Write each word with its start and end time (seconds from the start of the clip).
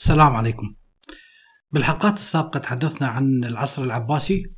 السلام 0.00 0.36
عليكم. 0.36 0.74
بالحلقات 1.70 2.14
السابقة 2.14 2.58
تحدثنا 2.58 3.08
عن 3.08 3.44
العصر 3.44 3.82
العباسي 3.82 4.54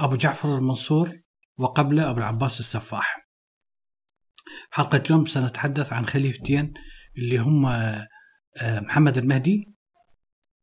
أبو 0.00 0.16
جعفر 0.16 0.58
المنصور 0.58 1.20
وقبله 1.58 2.10
أبو 2.10 2.18
العباس 2.18 2.60
السفاح. 2.60 3.28
حلقة 4.70 5.02
اليوم 5.06 5.26
سنتحدث 5.26 5.92
عن 5.92 6.06
خليفتين 6.06 6.74
اللي 7.18 7.38
هم 7.38 7.66
آه، 7.66 8.08
محمد 8.62 9.18
المهدي 9.18 9.74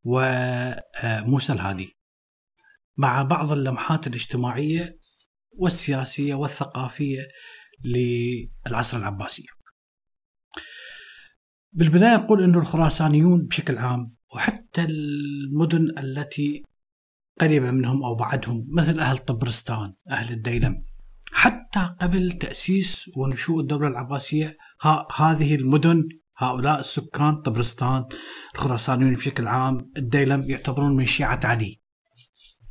وموسى 0.03 1.53
الهادي. 1.53 1.97
مع 2.97 3.23
بعض 3.23 3.51
اللمحات 3.51 4.07
الاجتماعية 4.07 4.99
والسياسية 5.51 6.35
والثقافية 6.35 7.27
للعصر 7.83 8.97
العباسي. 8.97 9.45
بالبداية 11.75 12.15
نقول 12.15 12.43
أن 12.43 12.55
الخراسانيون 12.55 13.45
بشكل 13.45 13.77
عام 13.77 14.15
وحتى 14.35 14.83
المدن 14.83 15.97
التي 15.99 16.63
قريبة 17.41 17.71
منهم 17.71 18.03
أو 18.03 18.15
بعدهم 18.15 18.65
مثل 18.69 18.99
أهل 18.99 19.17
طبرستان 19.17 19.93
أهل 20.09 20.33
الديلم 20.33 20.83
حتى 21.31 21.95
قبل 22.01 22.31
تأسيس 22.31 23.09
ونشوء 23.17 23.59
الدولة 23.61 23.87
العباسية 23.87 24.57
ها 24.81 25.07
هذه 25.15 25.55
المدن 25.55 26.03
هؤلاء 26.37 26.79
السكان 26.79 27.35
طبرستان 27.35 28.05
الخراسانيون 28.55 29.13
بشكل 29.13 29.47
عام 29.47 29.91
الديلم 29.97 30.43
يعتبرون 30.43 30.95
من 30.95 31.05
شيعة 31.05 31.39
علي 31.43 31.81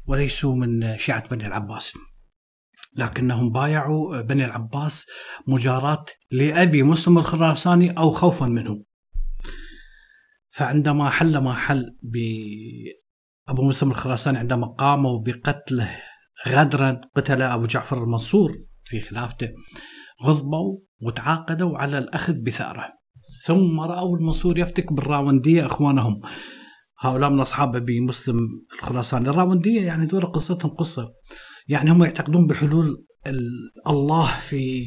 وليسوا 0.07 0.55
من 0.55 0.99
شيعة 0.99 1.29
بني 1.29 1.47
العباس. 1.47 1.93
لكنهم 2.97 3.51
بايعوا 3.51 4.21
بني 4.21 4.45
العباس 4.45 5.07
مجاراة 5.47 6.05
لأبي 6.31 6.83
مسلم 6.83 7.19
الخراساني 7.19 7.91
أو 7.91 8.11
خوفا 8.11 8.47
منه. 8.47 8.92
فعندما 10.53 11.11
حل 11.11 11.39
ما 11.39 11.55
حل 11.55 11.97
بأبو 12.03 13.69
مسلم 13.69 13.91
الخراساني 13.91 14.39
عندما 14.39 14.67
قاموا 14.67 15.23
بقتله 15.23 15.97
غدرا 16.49 17.01
قتل 17.17 17.43
أبو 17.43 17.67
جعفر 17.67 18.05
المنصور 18.05 18.59
في 18.85 19.01
خلافته 19.01 19.49
غضبوا 20.25 20.79
وتعاقدوا 21.03 21.79
على 21.79 21.99
الأخذ 21.99 22.43
بثأره. 22.43 22.85
ثم 23.45 23.81
رأوا 23.81 24.17
المنصور 24.17 24.59
يفتك 24.59 24.93
بالراوندية 24.93 25.67
إخوانهم. 25.67 26.21
هؤلاء 27.01 27.31
من 27.31 27.41
أصحاب 27.41 27.77
أبي 27.77 28.01
مسلم 28.01 28.37
الخراساني 28.79 29.29
الراوندية 29.29 29.81
يعني 29.87 30.07
دول 30.07 30.27
قصتهم 30.27 30.71
قصة. 30.71 31.15
يعني 31.69 31.91
هم 31.91 32.05
يعتقدون 32.05 32.47
بحلول 32.47 33.05
الله 33.87 34.39
في 34.49 34.83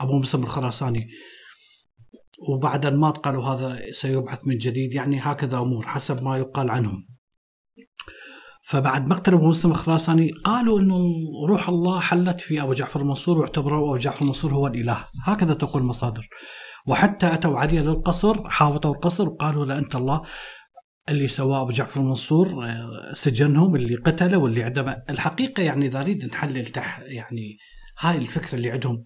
أبو 0.00 0.18
مسلم 0.18 0.42
الخراساني 0.42 1.08
وبعد 2.48 2.86
المات 2.86 3.18
قالوا 3.18 3.44
هذا 3.44 3.92
سيبعث 3.92 4.46
من 4.46 4.58
جديد 4.58 4.92
يعني 4.92 5.18
هكذا 5.20 5.58
أمور 5.58 5.86
حسب 5.86 6.24
ما 6.24 6.38
يقال 6.38 6.70
عنهم. 6.70 7.06
فبعد 8.64 9.08
مقتل 9.08 9.34
ابو 9.34 9.48
مسلم 9.48 9.70
الخراساني 9.70 10.30
قالوا 10.30 10.80
إنه 10.80 10.98
روح 11.48 11.68
الله 11.68 12.00
حلت 12.00 12.40
في 12.40 12.62
أبو 12.62 12.72
جعفر 12.72 13.00
المنصور 13.00 13.38
واعتبروا 13.38 13.88
أبو 13.88 13.96
جعفر 13.96 14.22
المنصور 14.22 14.54
هو 14.54 14.66
الإله، 14.66 15.04
هكذا 15.24 15.54
تقول 15.54 15.82
المصادر. 15.82 16.28
وحتى 16.86 17.34
أتوا 17.34 17.58
عليه 17.58 17.80
للقصر 17.80 18.48
حاوطوا 18.48 18.94
القصر 18.94 19.28
وقالوا 19.28 19.66
لا 19.66 19.78
أنت 19.78 19.96
الله 19.96 20.22
اللي 21.08 21.28
سواه 21.28 21.62
أبو 21.62 21.70
جعفر 21.70 22.00
المنصور 22.00 22.64
آه، 22.64 23.12
سجنهم 23.14 23.76
اللي 23.76 23.94
قتله 23.94 24.38
واللي 24.38 24.62
عندما 24.62 25.02
الحقيقة 25.10 25.62
يعني 25.62 25.86
اذا 25.86 26.00
نريد 26.00 26.24
نحلل 26.24 26.66
تح 26.66 27.00
يعني 27.00 27.58
هاي 27.98 28.16
الفكرة 28.16 28.54
اللي 28.54 28.70
عندهم 28.70 29.04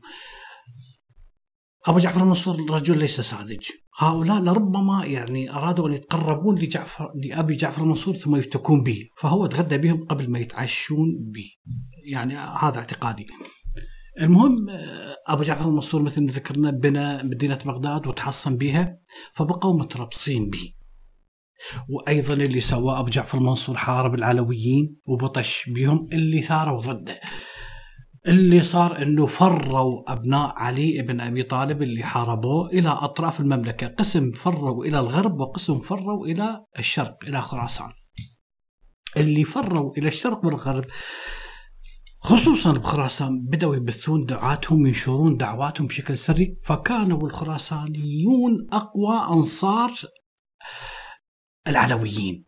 أبو 1.86 1.98
جعفر 1.98 2.22
المنصور 2.22 2.70
رجل 2.70 2.98
ليس 2.98 3.20
ساذج 3.20 3.66
هؤلاء 3.98 4.40
لربما 4.40 5.04
يعني 5.04 5.50
أرادوا 5.50 5.88
أن 5.88 5.94
يتقربون 5.94 6.58
لجعفر 6.58 7.12
لأبي 7.14 7.56
جعفر 7.56 7.82
المنصور 7.82 8.14
ثم 8.14 8.36
يفتكون 8.36 8.82
به 8.82 9.08
فهو 9.16 9.46
تغدى 9.46 9.78
بهم 9.78 10.04
قبل 10.04 10.30
ما 10.30 10.38
يتعشون 10.38 11.18
به. 11.20 11.50
يعني 12.12 12.34
هذا 12.36 12.78
اعتقادي. 12.78 13.26
المهم 14.20 14.66
أبو 15.28 15.42
جعفر 15.42 15.68
المنصور 15.68 16.02
مثل 16.02 16.22
ما 16.22 16.32
ذكرنا 16.32 16.70
بنى 16.70 17.22
مدينة 17.22 17.58
بغداد 17.64 18.06
وتحصن 18.06 18.56
بها 18.56 18.98
فبقوا 19.34 19.80
متربصين 19.80 20.50
به. 20.50 20.72
وأيضا 21.88 22.34
اللي 22.34 22.60
سواه 22.60 23.00
أبو 23.00 23.08
جعفر 23.08 23.38
المنصور 23.38 23.76
حارب 23.76 24.14
العلويين 24.14 24.96
وبطش 25.08 25.70
بهم 25.70 26.06
اللي 26.12 26.42
ثاروا 26.42 26.80
ضده. 26.80 27.20
اللي 28.28 28.62
صار 28.62 29.02
إنه 29.02 29.26
فروا 29.26 30.12
أبناء 30.12 30.54
علي 30.56 31.02
بن 31.02 31.20
أبي 31.20 31.42
طالب 31.42 31.82
اللي 31.82 32.02
حاربوه 32.02 32.68
إلى 32.68 32.88
أطراف 32.88 33.40
المملكة، 33.40 33.86
قسم 33.86 34.32
فروا 34.32 34.84
إلى 34.84 34.98
الغرب 34.98 35.40
وقسم 35.40 35.80
فروا 35.80 36.26
إلى 36.26 36.64
الشرق 36.78 37.16
إلى 37.28 37.42
خراسان. 37.42 37.92
اللي 39.16 39.44
فروا 39.44 39.92
إلى 39.98 40.08
الشرق 40.08 40.44
والغرب 40.44 40.84
خصوصا 42.20 42.72
بخراسان 42.72 43.40
بدأوا 43.42 43.76
يبثون 43.76 44.24
دعاتهم 44.26 44.86
ينشرون 44.86 45.36
دعواتهم 45.36 45.86
بشكل 45.86 46.18
سري. 46.18 46.58
فكانوا 46.64 47.26
الخراسانيون 47.26 48.66
أقوى 48.72 49.16
أنصار 49.30 49.92
العلويين. 51.66 52.44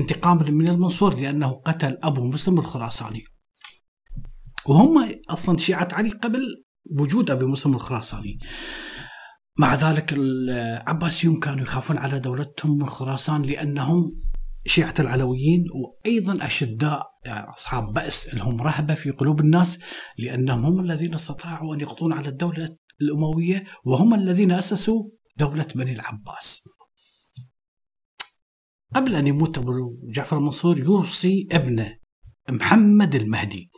انتقاما 0.00 0.50
من 0.50 0.68
المنصور 0.68 1.14
لأنه 1.14 1.50
قتل 1.50 1.98
أبو 2.02 2.28
مسلم 2.28 2.58
الخراساني. 2.58 3.24
وهم 4.68 5.20
أصلا 5.30 5.58
شيعة 5.58 5.88
علي 5.92 6.10
قبل 6.10 6.64
وجود 6.90 7.30
أبي 7.30 7.44
مسلم 7.44 7.74
الخراساني. 7.74 8.38
مع 9.58 9.74
ذلك 9.74 10.12
العباسيون 10.12 11.40
كانوا 11.40 11.62
يخافون 11.62 11.98
على 11.98 12.18
دولتهم 12.18 12.78
من 12.78 12.86
خراسان 12.86 13.42
لأنهم 13.42 14.20
شيعة 14.66 14.94
العلويين 14.98 15.64
وأيضا 15.74 16.46
أشداء 16.46 17.06
يعني 17.24 17.50
أصحاب 17.50 17.92
بأس 17.92 18.34
لهم 18.34 18.62
رهبة 18.62 18.94
في 18.94 19.10
قلوب 19.10 19.40
الناس 19.40 19.78
لأنهم 20.18 20.64
هم 20.64 20.80
الذين 20.80 21.14
استطاعوا 21.14 21.74
أن 21.74 21.80
يقضون 21.80 22.12
على 22.12 22.28
الدولة 22.28 22.76
الأموية 23.00 23.64
وهم 23.84 24.14
الذين 24.14 24.52
أسسوا 24.52 25.04
دولة 25.36 25.66
بني 25.74 25.92
العباس. 25.92 26.68
قبل 28.94 29.14
أن 29.14 29.26
يموت 29.26 29.58
أبو 29.58 29.72
جعفر 30.04 30.38
المنصور 30.38 30.78
يوصي 30.78 31.48
ابنه 31.52 31.98
محمد 32.50 33.14
المهدي 33.14 33.70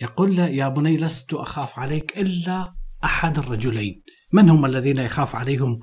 يقول 0.00 0.36
له 0.36 0.46
يا 0.48 0.68
بني 0.68 0.96
لست 0.96 1.34
أخاف 1.34 1.78
عليك 1.78 2.18
إلا 2.18 2.74
أحد 3.04 3.38
الرجلين. 3.38 4.02
من 4.32 4.50
هم 4.50 4.66
الذين 4.66 4.96
يخاف 4.96 5.34
عليهم؟ 5.34 5.80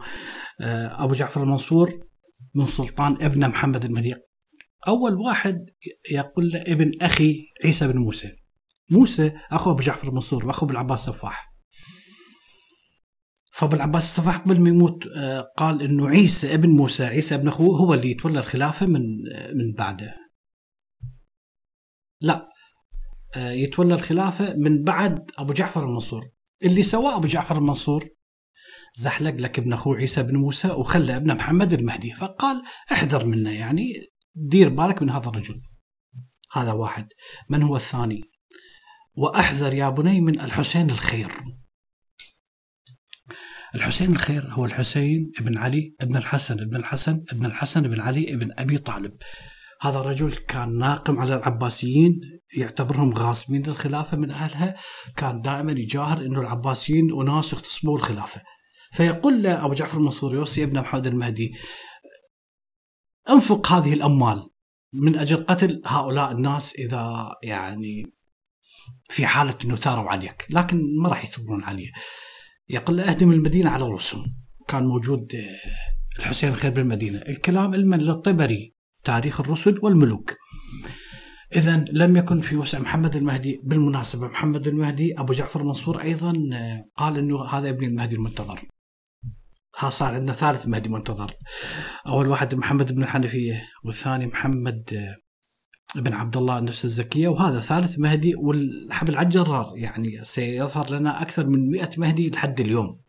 آه، 0.62 1.03
أبو 1.03 1.14
جعفر 1.14 1.44
المنصور 1.44 2.08
من 2.56 2.66
سلطان 2.66 3.18
ابن 3.22 3.48
محمد 3.48 3.86
المهدي 3.86 4.16
أول 4.88 5.14
واحد 5.14 5.66
يقول 6.12 6.50
له 6.50 6.62
ابن 6.62 6.92
أخي 7.02 7.46
عيسى 7.64 7.88
بن 7.88 7.98
موسى. 7.98 8.31
موسى 8.92 9.31
أخو 9.52 9.72
أبو 9.72 9.84
جعفر 9.84 10.08
المنصور 10.08 10.46
وأخو 10.46 10.66
بالعباس 10.66 11.00
السفاح 11.00 11.56
فأبو 13.54 13.75
العباس 13.75 14.04
السفاح 14.04 14.38
قبل 14.38 14.62
ما 14.62 14.70
يموت 14.70 15.08
آه، 15.18 15.52
قال 15.58 15.81
إنه 15.81 16.09
عيسى 16.09 16.54
ابن 16.54 16.70
موسى 16.70 17.06
عيسى 17.06 17.36
ابن 17.36 17.48
أخوه 17.48 17.78
هو 17.78 17.94
اللي 17.94 18.12
يتولى 18.12 18.40
الخلافة 18.40 18.86
من 18.86 19.02
آه، 19.34 19.54
من 19.54 19.74
بعده. 19.78 20.16
لا 22.22 22.50
يتولى 23.38 23.96
الخلافة 23.96 24.53
من 24.53 24.84
بعد 24.84 25.31
أبو 25.38 25.53
جعفر 25.53 25.84
المنصور. 25.84 26.29
اللي 26.63 26.84
سواه 26.84 27.18
أبو 27.18 27.28
جعفر 27.28 27.57
المنصور 27.57 28.09
زحلق 28.96 29.35
لك 29.35 29.59
ابن 29.59 29.73
أخوه 29.73 29.97
عيسى 29.97 30.23
بن 30.23 30.35
موسى 30.38 30.68
وخلى 30.68 31.16
ابن 31.16 31.35
محمد 31.35 31.74
المهدي 31.74 32.13
فقال 32.13 32.63
احذر 32.91 33.25
منه 33.25 33.51
يعني 33.51 33.94
دير 34.35 34.69
بالك 34.69 35.01
من 35.01 35.09
هذا 35.09 35.29
الرجل. 35.29 35.62
هذا 36.51 36.72
واحد. 36.72 37.07
من 37.50 37.63
هو 37.63 37.75
الثاني؟ 37.75 38.22
وأحذر 39.16 39.74
يا 39.74 39.90
بني 39.90 40.22
من 40.22 40.40
الحسين 40.40 40.90
الخير. 40.90 41.31
الحسين 43.75 44.12
الخير 44.12 44.47
هو 44.50 44.66
الحسين 44.66 45.31
ابن 45.40 45.57
علي 45.57 45.95
ابن 46.01 46.18
الحسن 46.18 46.59
ابن 46.59 46.75
الحسن 46.75 47.24
ابن 47.31 47.45
الحسن 47.45 47.86
ابن 47.86 48.00
علي 48.00 48.33
ابن 48.33 48.51
أبي 48.57 48.77
طالب. 48.77 49.18
هذا 49.86 50.00
الرجل 50.00 50.32
كان 50.32 50.78
ناقم 50.78 51.20
على 51.20 51.36
العباسيين 51.36 52.22
يعتبرهم 52.58 53.14
غاصبين 53.14 53.64
للخلافة 53.64 54.18
من 54.18 54.32
أهلها. 54.32 54.76
كان 55.18 55.42
دائما 55.42 55.72
يجاهر 55.72 56.18
أنه 56.18 56.42
العباسيين 56.42 57.22
أناس 57.22 57.54
يغتصبون 57.54 58.00
الخلافة. 58.00 58.42
فيقول 58.94 59.44
له 59.44 59.66
أبو 59.66 59.74
جعفر 59.74 59.98
المنصور 59.98 60.36
يوصي 60.36 60.64
ابن 60.64 60.80
محمد 60.80 61.08
المهدي 61.08 61.56
أنفق 63.30 63.72
هذه 63.72 63.94
الأموال. 63.94 64.50
من 64.94 65.16
أجل 65.16 65.46
قتل 65.46 65.82
هؤلاء 65.86 66.32
الناس 66.32 66.76
إذا 66.76 67.36
يعني 67.44 68.14
في 69.10 69.26
حالة 69.26 69.58
أنه 69.66 69.76
ثاروا 69.76 70.10
عليك 70.10 70.48
لكن 70.50 71.02
ما 71.02 71.10
راح 71.10 71.26
يثورون 71.26 71.64
عليه. 71.64 71.92
يقول 72.70 72.98
له 72.98 73.10
أهدم 73.10 73.32
المدينة 73.32 73.70
على 73.70 73.84
رؤوسهم 73.84 74.36
كان 74.68 74.86
موجود 74.86 75.32
الحسين 76.20 76.50
الخير 76.50 76.72
بالمدينة. 76.72 77.18
الكلام 77.18 77.74
علما 77.74 77.96
للطبري 77.96 78.75
تاريخ 79.06 79.42
الرسل 79.42 79.80
والملوك. 79.81 80.34
إذا 81.56 81.86
لم 81.92 82.18
يكن 82.18 82.42
في 82.42 82.56
وسع 82.56 82.80
محمد 82.80 83.16
المهدي 83.16 83.62
بالمناسبة 83.63 84.28
محمد 84.28 84.68
المهدي 84.68 85.19
أبو 85.19 85.34
جعفر 85.34 85.62
المنصور 85.62 86.02
أيضا 86.02 86.34
آه، 86.54 86.86
قال 86.98 87.18
أنه 87.18 87.46
هذا 87.46 87.69
ابن 87.69 87.86
المهدي 87.86 88.16
المنتظر. 88.16 88.62
ها 89.80 89.90
صار 89.90 90.16
عندنا 90.16 90.34
ثالث 90.34 90.68
مهدي 90.68 90.90
منتظر. 90.90 91.34
أول 92.07 92.28
واحد 92.28 92.56
محمد 92.56 92.96
بن 92.96 93.04
الحنفية 93.04 93.63
والثاني 93.84 94.28
محمد 94.28 94.84
آه، 94.94 95.16
بن 96.01 96.13
عبد 96.13 96.38
الله 96.38 96.60
نفس 96.60 96.86
الزكية 96.86 97.28
وهذا 97.28 97.60
ثالث 97.60 98.00
مهدي 98.00 98.36
والحبل 98.36 99.18
على 99.18 99.25
الجرار 99.25 99.74
يعني 99.75 100.19
سيظهر 100.24 100.92
لنا 100.92 101.22
أكثر 101.22 101.48
من 101.48 101.72
100 101.72 101.90
مهدي 101.98 102.30
لحد 102.30 102.60
اليوم. 102.60 103.05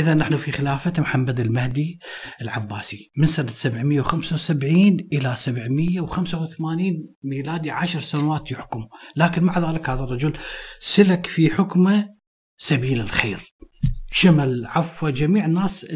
إذا 0.00 0.14
نحن 0.14 0.36
في 0.36 0.52
خلافة 0.52 0.92
محمد 0.98 1.40
المهدي 1.40 1.98
العباسي 2.42 3.10
من 3.16 3.26
سنة 3.26 3.48
775 3.48 4.96
إلى 5.12 5.36
785 5.36 7.08
ميلادي 7.24 7.70
عشر 7.70 8.00
سنوات 8.00 8.50
يحكم، 8.50 8.86
لكن 9.16 9.44
مع 9.44 9.70
ذلك 9.70 9.90
هذا 9.90 10.04
الرجل 10.04 10.32
سلك 10.80 11.26
في 11.26 11.50
حكمه 11.50 12.08
سبيل 12.58 13.00
الخير. 13.00 13.40
شمل 14.12 14.66
عفو 14.66 15.08
جميع 15.08 15.46
الناس 15.46 15.86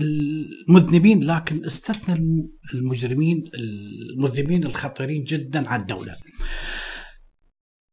المذنبين 0.69 1.25
لكن 1.25 1.65
استثنى 1.65 2.21
المجرمين 2.75 3.45
المذنبين 3.55 4.65
الخطيرين 4.65 5.23
جدا 5.23 5.69
على 5.69 5.83
الدولة. 5.83 6.15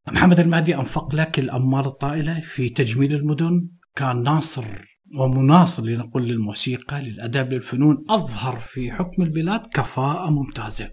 محمد 0.07 0.39
المهدي 0.39 0.75
أنفق 0.75 1.15
لك 1.15 1.39
الأموال 1.39 1.85
الطائلة 1.85 2.41
في 2.41 2.69
تجميل 2.69 3.15
المدن. 3.15 3.69
كان 3.95 4.23
ناصر 4.23 4.90
ومناصر 5.17 5.83
لنقول 5.83 6.27
للموسيقى 6.27 7.01
للأدب 7.01 7.53
للفنون 7.53 8.05
أظهر 8.09 8.59
في 8.59 8.91
حكم 8.91 9.21
البلاد 9.21 9.67
كفاءة 9.73 10.29
ممتازة 10.29 10.91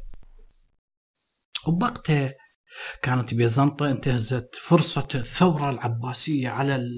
وبوقتها 1.67 2.35
كانت 3.03 3.35
بيزنطة 3.35 3.91
انتهزت 3.91 4.49
فرصة 4.63 5.09
الثورة 5.15 5.71
العباسية 5.71 6.49
على 6.49 6.89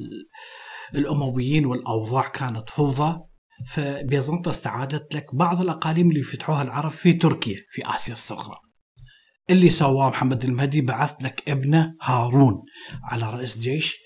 الأمويين 0.94 1.66
والأوضاع 1.66 2.28
كانت 2.28 2.70
فوضى 2.70 3.20
فبيزنطة 3.66 4.50
استعادت 4.50 5.14
لك 5.14 5.34
بعض 5.34 5.60
الأقاليم 5.60 6.10
اللي 6.10 6.22
فتحوها 6.22 6.62
العرب 6.62 6.90
في 6.90 7.12
تركيا 7.12 7.56
في 7.70 7.94
آسيا 7.94 8.12
الصغرى. 8.12 8.56
اللي 9.50 9.70
سواه 9.70 10.08
محمد 10.08 10.44
المهدي 10.44 10.80
بعث 10.80 11.14
لك 11.22 11.42
ابنه 11.48 11.94
هارون 12.02 12.62
على 13.02 13.30
رئيس 13.30 13.58
جيش 13.58 13.96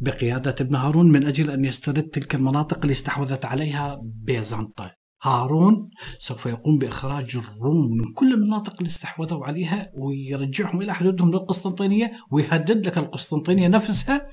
بقيادة 0.00 0.54
ابن 0.60 0.74
هارون 0.74 1.12
من 1.12 1.26
أجل 1.26 1.50
أن 1.50 1.64
يسترد 1.64 2.02
تلك 2.02 2.34
المناطق 2.34 2.78
اللي 2.78 2.92
استحوذت 2.92 3.44
عليها 3.44 4.00
بيزنطة. 4.02 5.02
هارون 5.22 5.90
سوف 6.18 6.46
يقوم 6.46 6.78
بإخراج 6.78 7.36
الروم 7.36 7.86
من 7.98 8.12
كل 8.12 8.32
المناطق 8.34 8.74
اللي 8.78 8.90
استحوذوا 8.90 9.46
عليها 9.46 9.90
ويرجعهم 9.94 10.82
إلى 10.82 10.94
حدودهم 10.94 11.30
للقسطنطينية 11.30 12.12
ويهدد 12.30 12.86
لك 12.86 12.98
القسطنطينية 12.98 13.68
نفسها 13.68 14.28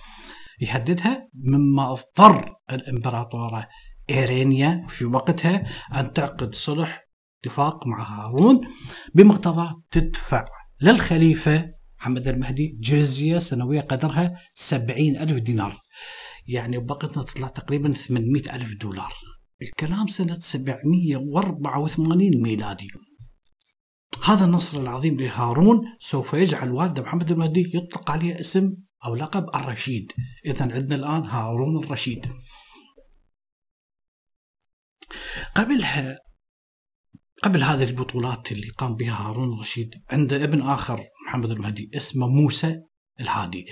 يهددها 0.62 1.28
مما 1.34 1.92
أضطر 1.92 2.56
الإمبراطورة 2.72 3.68
إيرينيا 4.10 4.86
في 4.90 5.06
وقتها 5.06 5.64
أن 6.00 6.14
تعقد 6.14 6.56
صلح 6.56 7.09
اتفاق 7.44 7.88
مع 7.88 8.04
هارون 8.04 8.62
بمقتضى 9.14 9.76
تدفع 9.92 10.46
للخليفة 10.82 11.80
محمد 12.00 12.28
المهدي 12.28 12.78
جزية 12.80 13.40
سنوية 13.40 13.82
قدرها 13.82 14.42
سبعين 14.54 15.18
ألف 15.18 15.38
دينار. 15.38 15.78
يعني 16.48 16.78
بوقتنا 16.78 17.24
تطلع 17.24 17.48
تقريبا 17.48 17.92
800 17.92 18.56
ألف 18.56 18.76
دولار. 18.76 19.14
الكلام 19.62 20.08
سنة 20.08 20.40
784 20.40 22.32
ميلادي. 22.44 22.88
هذا 24.24 24.46
النصر 24.46 24.82
العظيم 24.82 25.20
لهارون 25.20 25.82
سوف 26.00 26.34
يجعل 26.34 26.72
والده 26.72 27.02
محمد 27.02 27.32
المهدي 27.32 27.72
يطلق 27.74 28.12
عليه 28.12 28.40
اسم 28.40 28.74
أو 29.06 29.16
لقب 29.16 29.56
الرشيد. 29.56 30.12
إذا 30.46 30.74
عندنا 30.74 30.96
الآن 30.96 31.26
هارون 31.26 31.84
الرشيد. 31.84 32.28
قبلها 35.56 36.20
قبل 37.44 37.64
هذه 37.64 37.84
البطولات 37.84 38.52
اللي 38.52 38.68
قام 38.70 38.96
بها 38.96 39.14
هارون 39.14 39.54
الرشيد 39.54 40.04
عنده 40.10 40.44
ابن 40.44 40.62
آخر 40.62 41.04
محمد 41.28 41.52
المهدي 41.52 41.92
اسمه 41.96 42.28
موسى 42.28 42.82
الهادي. 43.20 43.66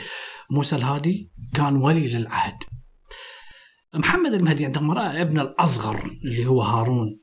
موسى 0.51 0.75
الهادي 0.75 1.31
كان 1.53 1.75
ولي 1.75 2.07
للعهد. 2.07 2.57
محمد 3.95 4.33
المهدي 4.33 4.65
عندما 4.65 4.93
رأى 4.93 5.21
ابنه 5.21 5.41
الأصغر 5.41 6.11
اللي 6.25 6.45
هو 6.45 6.61
هارون 6.61 7.19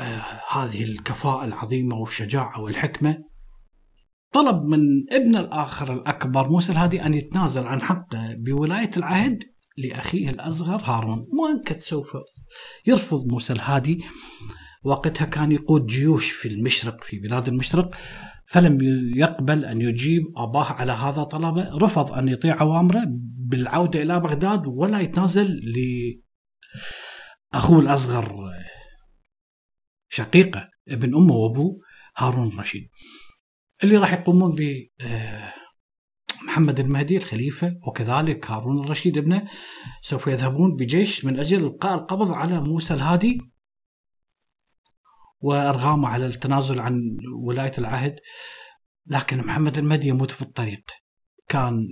آه 0.00 0.42
هذه 0.50 0.82
الكفاءة 0.84 1.44
العظيمة 1.44 1.96
والشجاعة 1.96 2.60
والحكمة 2.60 3.18
طلب 4.32 4.64
من 4.64 4.78
ابن 5.12 5.36
الآخر 5.36 5.92
الأكبر 5.92 6.48
موسى 6.48 6.72
الهادي 6.72 7.06
أن 7.06 7.14
يتنازل 7.14 7.66
عن 7.66 7.82
حقه 7.82 8.34
بولاية 8.38 8.90
العهد 8.96 9.42
لأخيه 9.78 10.30
الأصغر 10.30 10.82
هارون. 10.84 11.26
كنت 11.68 11.80
سوف 11.80 12.16
يرفض 12.86 13.32
موسى 13.32 13.52
الهادي 13.52 14.04
وقتها 14.86 15.24
كان 15.24 15.52
يقود 15.52 15.86
جيوش 15.86 16.30
في 16.30 16.48
المشرق 16.48 17.04
في 17.04 17.18
بلاد 17.18 17.48
المشرق 17.48 17.96
فلم 18.46 18.78
يقبل 19.16 19.64
أن 19.64 19.80
يجيب 19.80 20.22
أباه 20.36 20.64
على 20.64 20.92
هذا 20.92 21.22
طلبه. 21.22 21.78
رفض 21.78 22.12
أن 22.12 22.28
يطيع 22.28 22.60
أوامره 22.60 23.04
بالعودة 23.48 24.02
إلى 24.02 24.20
بغداد 24.20 24.66
ولا 24.66 25.00
يتنازل 25.00 25.60
لأخوه 27.52 27.80
الأصغر 27.80 28.44
شقيقه 30.08 30.68
ابن 30.88 31.14
أمه 31.14 31.34
وأبوه 31.34 31.80
هارون 32.16 32.48
الرشيد. 32.48 32.88
اللي 33.84 33.96
راح 33.96 34.12
يقومون 34.12 34.54
ب 34.54 34.60
آه، 35.00 35.52
محمد 36.46 36.80
المهدي 36.80 37.16
الخليفة 37.16 37.74
وكذلك 37.86 38.50
هارون 38.50 38.84
الرشيد 38.84 39.18
ابنه 39.18 39.44
سوف 40.02 40.26
يذهبون 40.26 40.76
بجيش 40.76 41.24
من 41.24 41.38
أجل 41.38 41.64
إلقاء 41.64 41.94
القبض 41.94 42.32
على 42.32 42.60
موسى 42.60 42.94
الهادي. 42.94 43.55
وإرغامه 45.40 46.08
على 46.08 46.26
التنازل 46.26 46.80
عن 46.80 47.16
ولاية 47.42 47.72
العهد. 47.78 48.16
لكن 49.06 49.38
محمد 49.38 49.78
المهدي 49.78 50.08
يموت 50.08 50.30
في 50.30 50.42
الطريق. 50.42 50.84
كان 51.48 51.86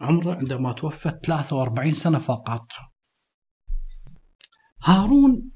عمره 0.00 0.34
عندما 0.34 0.72
توفى 0.72 1.20
43 1.24 1.94
سنة 1.94 2.18
فقط. 2.18 2.68
هارون 4.82 5.50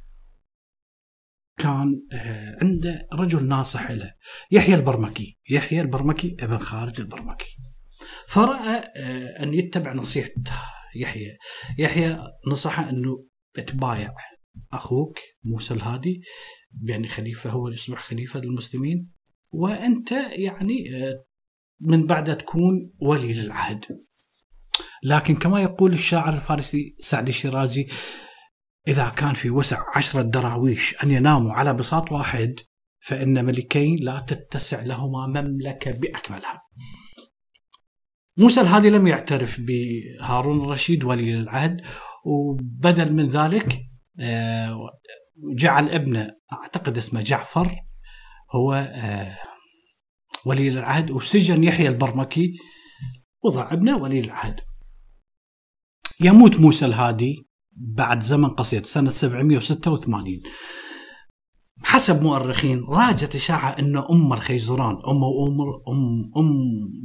كان 1.58 2.02
آه، 2.12 2.56
عنده 2.62 3.08
رجل 3.12 3.48
ناصح 3.48 3.90
له. 3.90 4.14
يحيى 4.50 4.74
البرمكي. 4.74 5.38
يحيى 5.50 5.80
البرمكي 5.80 6.36
ابن 6.40 6.58
خالد 6.58 7.00
البرمكي. 7.00 7.56
فرأى 8.28 8.92
آه، 8.96 9.42
أن 9.42 9.54
يتبع 9.54 9.92
نصيحة 9.92 10.30
يحيى. 10.96 11.36
يحيى 11.78 12.18
نصحه 12.48 12.90
أنه 12.90 13.26
تبايع 13.66 14.14
أخوك 14.72 15.18
موسى 15.44 15.74
الهادي. 15.74 16.22
بأن 16.80 17.06
خليفة 17.06 17.50
هو 17.50 17.68
يصبح 17.68 17.98
خليفة 17.98 18.40
للمسلمين. 18.40 19.10
وأنت 19.52 20.12
يعني 20.32 20.96
آه، 20.96 21.24
من 21.80 22.06
بعد 22.06 22.36
تكون 22.36 22.92
ولي 23.00 23.32
للعهد. 23.32 23.84
لكن 25.02 25.34
كما 25.34 25.62
يقول 25.62 25.92
الشاعر 25.92 26.34
الفارسي 26.34 26.96
سعد 27.00 27.28
الشيرازي 27.28 27.88
إذا 28.88 29.08
كان 29.08 29.34
في 29.34 29.50
وسع 29.50 29.84
عشرة 29.96 30.22
دراويش 30.22 31.04
أن 31.04 31.10
يناموا 31.10 31.52
على 31.52 31.74
بساط 31.74 32.12
واحد 32.12 32.54
فإن 33.00 33.44
ملكين 33.44 33.96
لا 33.96 34.20
تتسع 34.20 34.82
لهما 34.82 35.26
مملكة 35.26 35.92
بأكملها. 35.92 36.62
موسى 38.38 38.60
الهادي 38.60 38.90
لم 38.90 39.06
يعترف 39.06 39.60
بهارون 39.60 40.60
الرشيد 40.60 41.04
ولي 41.04 41.34
العهد 41.34 41.80
وبدل 42.24 43.12
من 43.12 43.28
ذلك 43.28 43.80
آه، 44.20 44.90
جعل 45.36 45.88
ابنه 45.90 46.30
أعتقد 46.52 46.98
اسمه 46.98 47.22
جعفر 47.22 47.76
هو 48.52 48.72
آه، 48.74 49.38
ولي 50.46 50.68
العهد 50.68 51.10
وسجن 51.10 51.64
يحيى 51.64 51.88
البرمكي 51.88 52.52
وضع 53.44 53.72
ابنه 53.72 53.96
ولي 53.96 54.20
العهد. 54.20 54.60
يموت 56.20 56.60
موسى 56.60 56.84
الهادي 56.84 57.48
بعد 57.76 58.22
زمن 58.22 58.48
قصير 58.48 58.82
سنة 58.84 59.10
786 59.10 60.40
حسب 61.82 62.22
مؤرخين 62.22 62.84
راجت 62.88 63.34
إشاعة 63.34 63.70
أن 63.70 63.96
أم 63.96 64.32
الخيزران 64.32 64.94
أم 65.08 65.24
أم 65.24 65.60
أم, 65.88 66.30
أم 66.36 66.52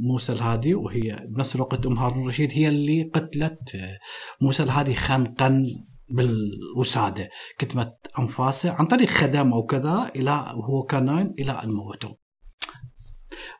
موسى 0.06 0.32
الهادي 0.32 0.74
وهي 0.74 1.26
بنفس 1.28 1.56
الوقت 1.56 1.86
أم 1.86 1.98
هارون 1.98 2.22
الرشيد 2.22 2.52
هي 2.52 2.68
اللي 2.68 3.02
قتلت 3.02 3.58
موسى 4.40 4.62
الهادي 4.62 4.94
خنقا 4.94 5.66
بالوسادة. 6.10 7.30
كتمت 7.58 7.94
أنفاسه 8.18 8.72
عن 8.72 8.86
طريق 8.86 9.08
خدم 9.08 9.52
أو 9.52 9.66
كذا 9.66 10.12
إلى 10.16 10.54
وهو 10.56 10.82
كان 10.82 11.04
نايم 11.04 11.34
إلى 11.38 11.52
أن 11.52 11.70
موته 11.70 12.16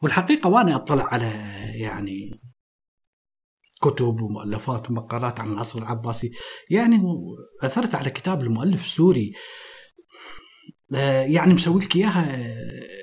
والحقيقة 0.02 0.48
وأنا 0.48 0.76
أطلع 0.76 1.04
على 1.04 1.30
يعني 1.74 2.40
كتب 3.82 4.22
ومؤلفات 4.22 4.90
ومقالات 4.90 5.40
عن 5.40 5.52
العصر 5.52 5.78
العباسي. 5.78 6.30
يعني 6.70 7.00
عثرت 7.62 7.94
على 7.94 8.10
كتاب 8.10 8.40
المؤلف 8.40 8.84
السوري 8.84 9.32
آه، 10.94 11.22
يعني 11.22 11.54
مسوي 11.54 11.80
لك 11.80 11.96
إياها 11.96 12.36
آه، 12.36 12.99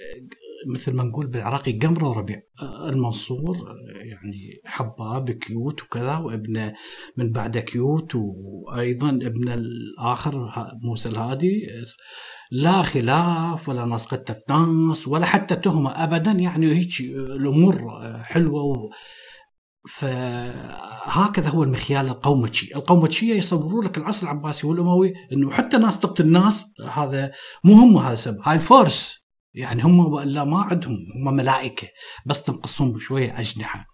مثل 0.74 0.96
ما 0.96 1.04
نقول 1.04 1.28
بالعراقي 1.28 1.72
قمره 1.72 2.10
وربيع 2.10 2.42
المنصور 2.90 3.58
يعني 4.04 4.62
حباب 4.66 5.32
cute 5.32 5.84
وكذا 5.84 6.18
وابنه 6.18 6.74
من 7.18 7.32
بعده 7.32 7.60
cute 7.60 8.12
وأيضا 8.16 9.10
ابن 9.10 9.50
الآخر 9.50 10.52
موسى 10.84 11.10
الهادي. 11.10 11.68
لا 12.52 12.82
خلاف 12.82 13.70
ولا 13.70 13.86
ناس 13.86 14.06
قتلت 14.06 14.52
ناس 14.52 15.08
ولا 15.08 15.26
حتى 15.26 15.56
تهمة 15.56 16.04
ابدا 16.04 16.32
يعني 16.32 16.76
هيك 16.76 17.00
الأمور 17.02 18.00
حلوة 18.24 18.64
و 18.64 18.90
فهكذا 19.90 21.50
هو 21.50 21.64
المخيال 21.64 22.08
القومتشي، 22.08 22.76
القومتشية 22.76 23.34
يصوروا 23.34 23.84
لك 23.84 23.98
العصر 23.98 24.24
العباسي 24.24 24.68
والأموي 24.68 25.14
إنه 25.34 25.52
حتى 25.52 25.78
ناس 25.78 26.00
تقتل 26.00 26.32
ناس 26.32 26.66
هذا 26.94 27.32
مو 27.64 27.74
هم 27.74 27.98
هذا 27.98 28.14
السبب، 28.14 28.38
هاي 28.44 28.56
الفورس. 28.56 29.17
يعني 29.58 29.84
هم 29.84 30.00
وإلا 30.00 30.44
ما 30.44 30.62
عندهم 30.62 30.98
هم 31.16 31.36
ملائكة 31.36 31.88
بس 32.26 32.44
تنقصهم 32.44 32.92
بشوية 32.92 33.40
أجنحة. 33.40 33.86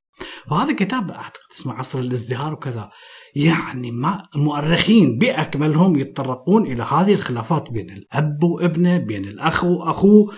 فهذا 0.49 0.75
كتاب 0.75 1.11
أعتقد 1.11 1.51
اسمه 1.51 1.73
عصر 1.73 1.99
الازدهار 1.99 2.53
وكذا. 2.53 2.91
يعني 3.35 3.91
ما 3.91 4.27
المؤرخين 4.35 5.17
بأكملهم 5.17 5.99
يتطرقون 5.99 6.65
إلى 6.65 6.83
هذه 6.83 7.13
الخلافات 7.13 7.69
بين 7.69 7.89
الأب 7.89 8.43
وابنه 8.43 8.97
بين 8.97 9.25
الأخ 9.25 9.63
وأخوه. 9.63 10.33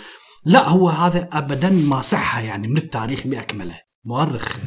لا 0.45 0.69
هو 0.69 0.89
هذا 0.89 1.29
ابدا 1.31 1.69
ما 1.69 2.01
صح 2.01 2.37
يعني 2.37 2.67
من 2.67 2.77
التاريخ 2.77 3.27
بأكمله. 3.27 3.79
مؤرخ 4.03 4.57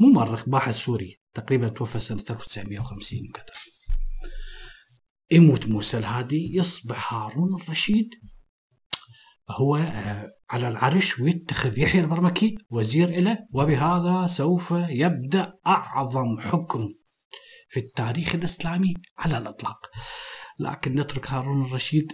مو 0.00 0.08
مؤرخ 0.08 0.48
باحث 0.48 0.76
سوري. 0.76 1.20
تقريبا 1.34 1.68
توفى 1.68 2.00
سنة 2.00 2.24
1950 2.30 3.18
وكذا. 3.28 3.44
يموت 5.30 5.68
موسى 5.68 5.98
الهادي 5.98 6.56
يصبح 6.56 7.14
هارون 7.14 7.60
الرشيد. 7.60 8.08
هو 9.50 9.76
آه، 9.76 10.30
على 10.50 10.68
العرش 10.68 11.20
ويتخذ 11.20 11.78
يحيى 11.78 12.00
البرمكي 12.00 12.58
وزير 12.70 13.20
له 13.20 13.38
وبهذا 13.52 14.26
سوف 14.26 14.70
يبدأ 14.88 15.54
أعظم 15.66 16.40
حكم 16.40 16.94
في 17.68 17.80
التاريخ 17.80 18.34
الإسلامي 18.34 18.94
على 19.18 19.38
الإطلاق. 19.38 19.78
لكن 20.58 20.94
نترك 20.94 21.30
هارون 21.30 21.64
الرشيد 21.64 22.12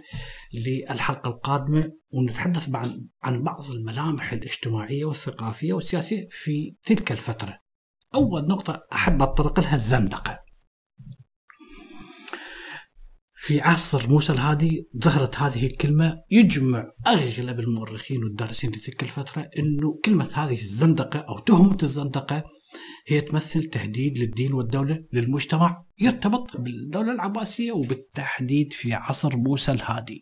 للحلقة 0.53 1.29
القادمة 1.29 1.91
ونتحدث 2.13 2.75
عن 2.75 3.07
عن 3.23 3.43
بعض 3.43 3.71
الملامح 3.71 4.33
الاجتماعية 4.33 5.05
والثقافية 5.05 5.73
والسياسية 5.73 6.27
في 6.31 6.75
تلك 6.83 7.11
الفترة. 7.11 7.57
أول 8.15 8.47
نقطة 8.47 8.83
أحب 8.93 9.21
اتطرق 9.21 9.59
لها 9.59 9.75
الزندقة. 9.75 10.40
في 13.43 13.61
عصر 13.61 14.09
موسى 14.09 14.33
الهادي 14.33 14.89
ظهرت 15.03 15.37
هذه 15.37 15.65
الكلمة 15.65 16.23
يجمع 16.31 16.85
أغلب 17.07 17.59
المؤرخين 17.59 18.23
والدارسين 18.23 18.69
لتلك 18.69 19.03
الفترة 19.03 19.49
أنه 19.57 19.99
كلمة 20.05 20.29
هذه 20.33 20.61
الزندقة 20.61 21.19
أو 21.19 21.39
تهمة 21.39 21.77
الزندقة 21.83 22.43
هي 23.07 23.21
تمثل 23.21 23.63
تهديد 23.63 24.17
للدين 24.17 24.53
والدولة 24.53 25.03
للمجتمع 25.13 25.83
يرتبط 25.99 26.57
بالدولة 26.57 27.13
العباسية 27.13 27.71
وبالتحديد 27.71 28.73
في 28.73 28.93
عصر 28.93 29.37
موسى 29.37 29.71
الهادي. 29.71 30.21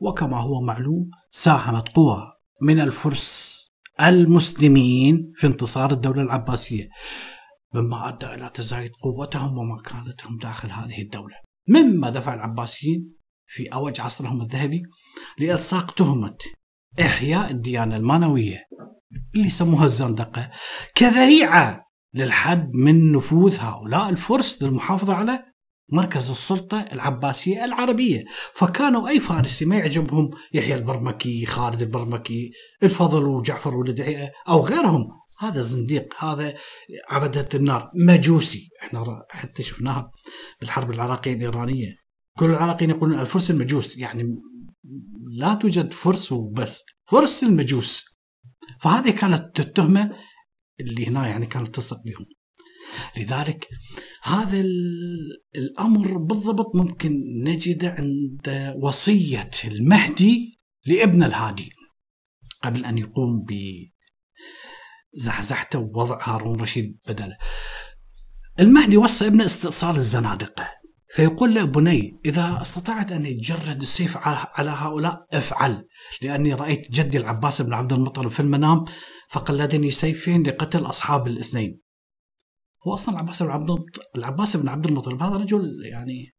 وكما 0.00 0.40
هو 0.40 0.60
معلوم 0.60 1.10
ساهمت 1.30 1.88
قوى 1.88 2.32
من 2.62 2.80
الفرس 2.80 3.58
المسلمين 4.00 5.32
في 5.34 5.46
انتصار 5.46 5.92
الدولة 5.92 6.22
العباسية 6.22 6.88
مما 7.74 8.08
أدى 8.08 8.26
إلى 8.26 8.50
تزايد 8.54 8.90
قوتهم 9.02 9.58
ومكانتهم 9.58 10.36
داخل 10.36 10.70
هذه 10.70 11.02
الدولة. 11.02 11.47
مما 11.68 12.10
دفع 12.10 12.34
العباسيين 12.34 13.12
في 13.46 13.66
أوج 13.66 14.00
عصرهم 14.00 14.42
الذهبي 14.42 14.82
لإلصاق 15.38 15.94
تهمة 15.94 16.36
إحياء 17.00 17.50
الديانة 17.50 17.96
المانوية 17.96 18.68
اللي 19.34 19.46
يسموها 19.46 19.84
الزندقة. 19.84 20.50
كذريعة 20.94 21.82
للحد 22.14 22.70
من 22.74 23.12
نفوذ 23.12 23.56
هؤلاء 23.60 24.08
الفرس 24.08 24.62
للمحافظة 24.62 25.14
على 25.14 25.44
مركز 25.92 26.30
السلطة 26.30 26.80
العباسية 26.80 27.64
العربية. 27.64 28.24
فكانوا 28.54 29.08
أي 29.08 29.20
فارسي 29.20 29.64
ما 29.64 29.76
يعجبهم 29.76 30.30
يحيى 30.54 30.74
البرمكي 30.74 31.46
خالد 31.46 31.82
البرمكي 31.82 32.50
الفضل 32.82 33.24
وجعفر 33.24 33.76
ولد 33.76 34.30
أو 34.48 34.60
غيرهم. 34.60 35.08
هذا 35.38 35.60
زنديق 35.60 36.24
هذا 36.24 36.54
عبدة 37.08 37.48
النار 37.54 37.90
مجوسي. 37.94 38.68
إحنا 38.82 39.24
حتى 39.30 39.62
شفناها 39.62 40.10
بالحرب 40.60 40.90
العراقية 40.90 41.34
الإيرانية. 41.34 41.96
كل 42.38 42.50
العراقيين 42.50 42.90
يقولون 42.90 43.20
الفرس 43.20 43.50
المجوس 43.50 43.96
يعني 43.96 44.24
لا 45.30 45.54
توجد 45.54 45.92
فرس 45.92 46.32
وبس 46.32 46.82
فرس 47.10 47.42
المجوس. 47.42 48.04
فهذه 48.80 49.10
كانت 49.10 49.60
التهمة 49.60 50.16
اللي 50.80 51.06
هنا 51.06 51.28
يعني 51.28 51.46
كانت 51.46 51.74
تلصق 51.74 52.02
بهم. 52.04 52.26
لذلك 53.16 53.68
هذا 54.22 54.60
الأمر 55.56 56.18
بالضبط 56.18 56.76
ممكن 56.76 57.10
نجده 57.44 57.88
عند 57.98 58.74
وصية 58.82 59.50
المهدي 59.64 60.60
لابن 60.86 61.22
الهادي 61.22 61.70
قبل 62.62 62.84
أن 62.84 62.98
يقوم 62.98 63.44
بزحزحته 65.14 65.78
ووضع 65.78 66.18
هارون 66.22 66.60
رشيد 66.60 66.98
بدله 67.08 67.36
المهدي 68.60 68.96
وصى 68.96 69.26
ابنه 69.26 69.46
استئصال 69.46 69.96
الزنادقة 69.96 70.78
فيقول 71.10 71.54
له 71.54 71.64
بني 71.64 72.20
إذا 72.24 72.58
أستطعت 72.62 73.12
أن 73.12 73.26
يجرد 73.26 73.82
السيف 73.82 74.16
على 74.26 74.70
هؤلاء 74.70 75.26
افعل 75.32 75.88
لأني 76.22 76.54
رأيت 76.54 76.90
جدي 76.90 77.18
العباس 77.18 77.62
بن 77.62 77.72
عبد 77.72 77.92
المطلب 77.92 78.28
في 78.28 78.40
المنام 78.40 78.84
فقلدني 79.30 79.90
سيفين 79.90 80.42
لقتل 80.42 80.86
أصحاب 80.86 81.26
الاثنين. 81.26 81.80
هو 82.86 82.94
أصلا 82.94 83.14
العباس 83.14 83.42
بن 83.42 83.50
عبد 83.50 83.84
العباس 84.16 84.56
بن 84.56 84.68
عبد 84.68 84.86
المطلب 84.86 85.22
هذا 85.22 85.36
رجل 85.36 85.84
يعني 85.84 86.34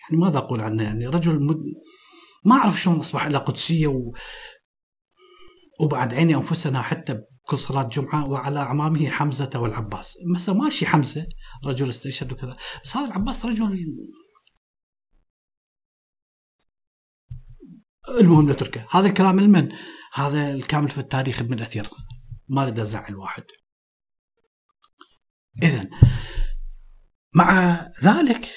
يعني 0.00 0.22
ماذا 0.22 0.38
أقول 0.38 0.60
عنه؟ 0.60 0.82
يعني 0.82 1.06
رجل 1.06 1.44
مد... 1.44 1.56
ما 2.44 2.56
أعرف 2.56 2.80
شلون 2.80 2.98
أصبح 2.98 3.26
له 3.26 3.38
قدسية 3.38 3.86
و... 3.86 4.12
وبعد 5.80 6.14
عيني 6.14 6.34
أنفسنا 6.34 6.82
حتى 6.82 7.20
كل 7.42 7.58
صلاة 7.58 7.82
جمعة 7.82 8.28
وعلى 8.28 8.60
أعمامه 8.60 9.10
حمزة 9.10 9.50
والعباس. 9.54 10.18
مثلا 10.34 10.54
ماشي 10.54 10.86
حمزة. 10.86 11.26
رجل 11.64 11.88
استشهد 11.88 12.32
وكذا. 12.32 12.56
بس 12.84 12.96
هذا 12.96 13.06
العباس 13.06 13.44
رجل 13.44 13.86
المهم 18.08 18.50
نتركه 18.50 18.86
هذا 18.90 19.06
الكلام 19.06 19.40
لمن 19.40 19.72
هذا 20.12 20.52
الكامل 20.52 20.90
في 20.90 20.98
التاريخ 20.98 21.40
ابن 21.40 21.54
الأثير. 21.54 21.90
ما 22.48 22.62
اريد 22.62 22.78
أزعل 22.78 23.16
واحد. 23.16 23.44
اذا 25.62 25.90
مع 27.34 27.74
ذلك 28.04 28.48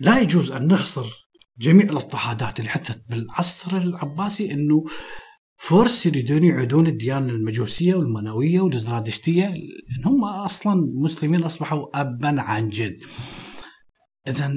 لا 0.00 0.18
يجوز 0.18 0.50
أن 0.50 0.66
نحصر 0.66 1.28
جميع 1.58 1.86
الاضطهادات 1.86 2.58
اللي 2.60 2.70
حدثت 2.70 3.04
بالعصر 3.08 3.76
العباسي 3.76 4.52
إنه 4.52 4.84
فرس 5.58 6.06
يريدون 6.06 6.44
يعيدون 6.44 6.86
الديانة 6.86 7.32
المجوسية 7.32 7.94
والمنوية 7.94 8.60
والزرادشتيه 8.60 9.46
لأن 9.46 10.04
هم 10.04 10.24
أصلا 10.24 10.92
مسلمين 10.94 11.44
أصبحوا 11.44 12.00
ابا 12.00 12.40
عن 12.40 12.68
جد. 12.68 12.96
اذا 14.28 14.52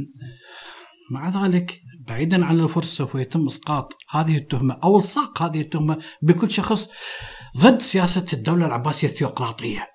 مع 1.11 1.45
ذلك 1.45 1.81
بعيدا 2.07 2.45
عن 2.45 2.59
الفرس 2.59 2.97
سوف 2.97 3.15
يتم 3.15 3.45
إسقاط 3.47 3.97
هذه 4.09 4.37
التهمة 4.37 4.79
أو 4.83 4.97
إلصاق 4.97 5.41
هذه 5.41 5.61
التهمة 5.61 5.97
بكل 6.21 6.51
شخص 6.51 6.89
ضد 7.57 7.81
سياسة 7.81 8.25
الدولة 8.33 8.65
العباسية 8.65 9.07
الثيوقراطية. 9.07 9.87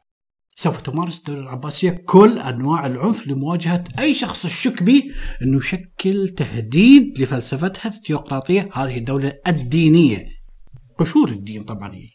سوف 0.56 0.80
تمارس 0.80 1.18
الدولة 1.18 1.40
العباسية 1.40 1.90
كل 1.90 2.38
أنواع 2.38 2.86
العنف 2.86 3.26
لمواجهة 3.26 3.84
أي 3.98 4.14
شخص 4.14 4.44
الشك 4.44 4.82
به 4.82 5.02
أنه 5.42 5.58
يشكل 5.58 6.28
تهديد 6.28 7.18
لفلسفتها 7.18 7.88
الثيوقراطية 7.88 8.68
هذه 8.72 8.98
الدولة 8.98 9.32
الدينية 9.46 10.35
قشور 10.98 11.28
الدين 11.28 11.64
طبعا 11.64 11.94
هي. 11.94 12.08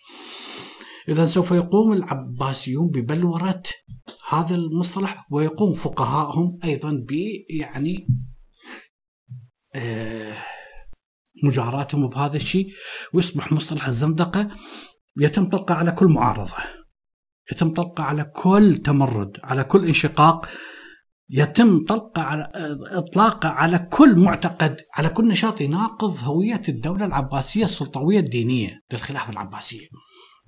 إذا 1.07 1.25
سوف 1.25 1.51
يقوم 1.51 1.93
العباسيون 1.93 2.87
ببلورة 2.87 3.63
هذا 4.29 4.55
المصطلح 4.55 5.27
ويقوم 5.31 5.73
فقهاءهم 5.73 6.59
أيضا 6.63 6.91
ب 6.91 7.11
يعني 7.49 8.07
آه 9.75 10.37
مجاراتهم 11.43 12.07
بهذا 12.07 12.35
الشيء 12.35 12.67
ويصبح 13.13 13.51
مصطلح 13.51 13.87
الزندقة 13.87 14.49
يتم 15.17 15.49
طلقه 15.49 15.75
على 15.75 15.91
كل 15.91 16.07
معارضة 16.07 16.57
يتم 17.51 17.73
طلقه 17.73 18.03
على 18.03 18.23
كل 18.23 18.77
تمرد 18.77 19.37
على 19.43 19.63
كل 19.63 19.87
انشقاق 19.87 20.49
يتم 21.33 21.85
طلقه 21.85 22.21
على 22.21 22.51
اطلاقه 22.91 23.49
على 23.49 23.79
كل 23.79 24.19
معتقد 24.19 24.77
على 24.93 25.09
كل 25.09 25.27
نشاط 25.27 25.61
يناقض 25.61 26.23
هوية 26.23 26.61
الدولة 26.69 27.05
العباسية 27.05 27.63
السلطوية 27.63 28.19
الدينية 28.19 28.81
للخلافه 28.91 29.31
العباسية. 29.31 29.87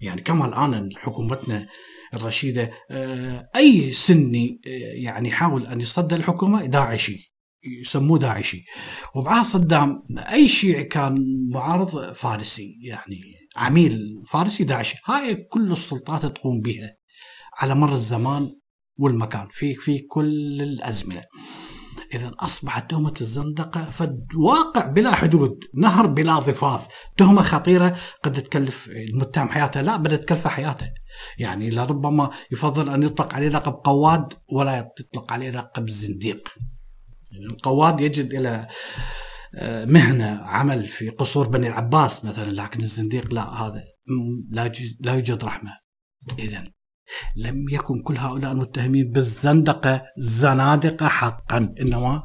يعني 0.01 0.21
كما 0.21 0.45
الآن 0.45 0.89
حكومتنا 0.97 1.67
الرشيدة 2.13 2.71
آه، 2.91 3.49
أي 3.55 3.93
سني 3.93 4.61
آه، 4.67 5.03
يعني 5.03 5.29
يحاول 5.29 5.67
أن 5.67 5.81
يصدى 5.81 6.15
الحكومة 6.15 6.65
داعشي 6.65 7.33
يسموه 7.81 8.19
داعشي. 8.19 8.65
ومعاه 9.15 9.43
صدام 9.43 10.03
أي 10.17 10.47
شيعي 10.47 10.83
كان 10.83 11.17
معارض 11.53 12.13
فارسي 12.13 12.77
يعني 12.81 13.21
عميل 13.55 14.23
فارسي 14.29 14.63
داعشي. 14.63 14.97
هاي 15.05 15.35
كل 15.35 15.71
السلطات 15.71 16.25
تقوم 16.25 16.61
بها 16.61 16.95
على 17.57 17.75
مر 17.75 17.93
الزمان. 17.93 18.62
والمكان 18.97 19.47
في 19.51 19.73
في 19.73 19.99
كل 19.99 20.61
الأزمنة. 20.61 21.23
اذا 22.13 22.31
أصبحت 22.39 22.91
تهمة 22.91 23.13
الزندقة 23.21 23.85
فد 23.85 24.27
واقع 24.37 24.85
بلا 24.85 25.15
حدود 25.15 25.59
نهر 25.75 26.07
بلا 26.07 26.39
ضفاف 26.39 26.87
تهمة 27.17 27.41
خطيرة 27.41 27.97
قد 28.23 28.43
تكلف 28.43 28.87
المتهم 28.87 29.49
حياته. 29.49 29.81
لا 29.81 29.97
بل 29.97 30.17
تكلفه 30.17 30.49
حياته. 30.49 30.89
يعني 31.37 31.69
لربما 31.69 32.29
يفضل 32.51 32.89
أن 32.89 33.03
يطلق 33.03 33.33
عليه 33.33 33.49
لقب 33.49 33.73
قواد 33.73 34.33
ولا 34.51 34.77
يطلق 34.77 35.33
عليه 35.33 35.51
لقب 35.51 35.89
زنديق. 35.89 36.49
يعني 37.31 37.45
القواد 37.45 38.01
يجد 38.01 38.33
إلى 38.33 38.67
آه، 39.55 39.85
مهنة 39.85 40.41
عمل 40.43 40.87
في 40.87 41.09
قصور 41.09 41.47
بني 41.47 41.67
العباس 41.67 42.25
مثلا 42.25 42.51
لكن 42.51 42.81
الزنديق 42.81 43.33
لا 43.33 43.49
هذا 43.49 43.83
لا 44.99 45.13
يوجد 45.13 45.43
رحمة. 45.43 45.71
اذا 46.39 46.72
لم 47.35 47.69
يكن 47.69 48.01
كل 48.01 48.17
هؤلاء 48.17 48.51
المتهمين 48.51 49.11
بالزندقة 49.11 50.03
زنادقة 50.17 51.07
حقا. 51.07 51.73
إنما 51.81 52.23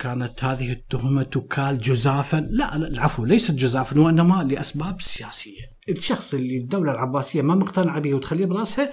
كانت 0.00 0.44
هذه 0.44 0.72
التهمة 0.72 1.22
تكال 1.22 1.78
جزافا. 1.78 2.36
لا, 2.36 2.76
لا 2.76 2.88
العفو 2.88 3.24
ليست 3.24 3.50
جزافا 3.50 4.00
وإنما 4.00 4.42
لأسباب 4.42 5.00
سياسية. 5.00 5.62
الشخص 5.88 6.34
اللي 6.34 6.58
الدولة 6.58 6.92
العباسية 6.92 7.42
ما 7.42 7.54
مقتنعه 7.54 8.00
به 8.00 8.14
وتخليه 8.14 8.46
براسها 8.46 8.92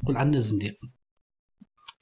تقول 0.00 0.16
عنه 0.16 0.38
زنديق. 0.38 0.74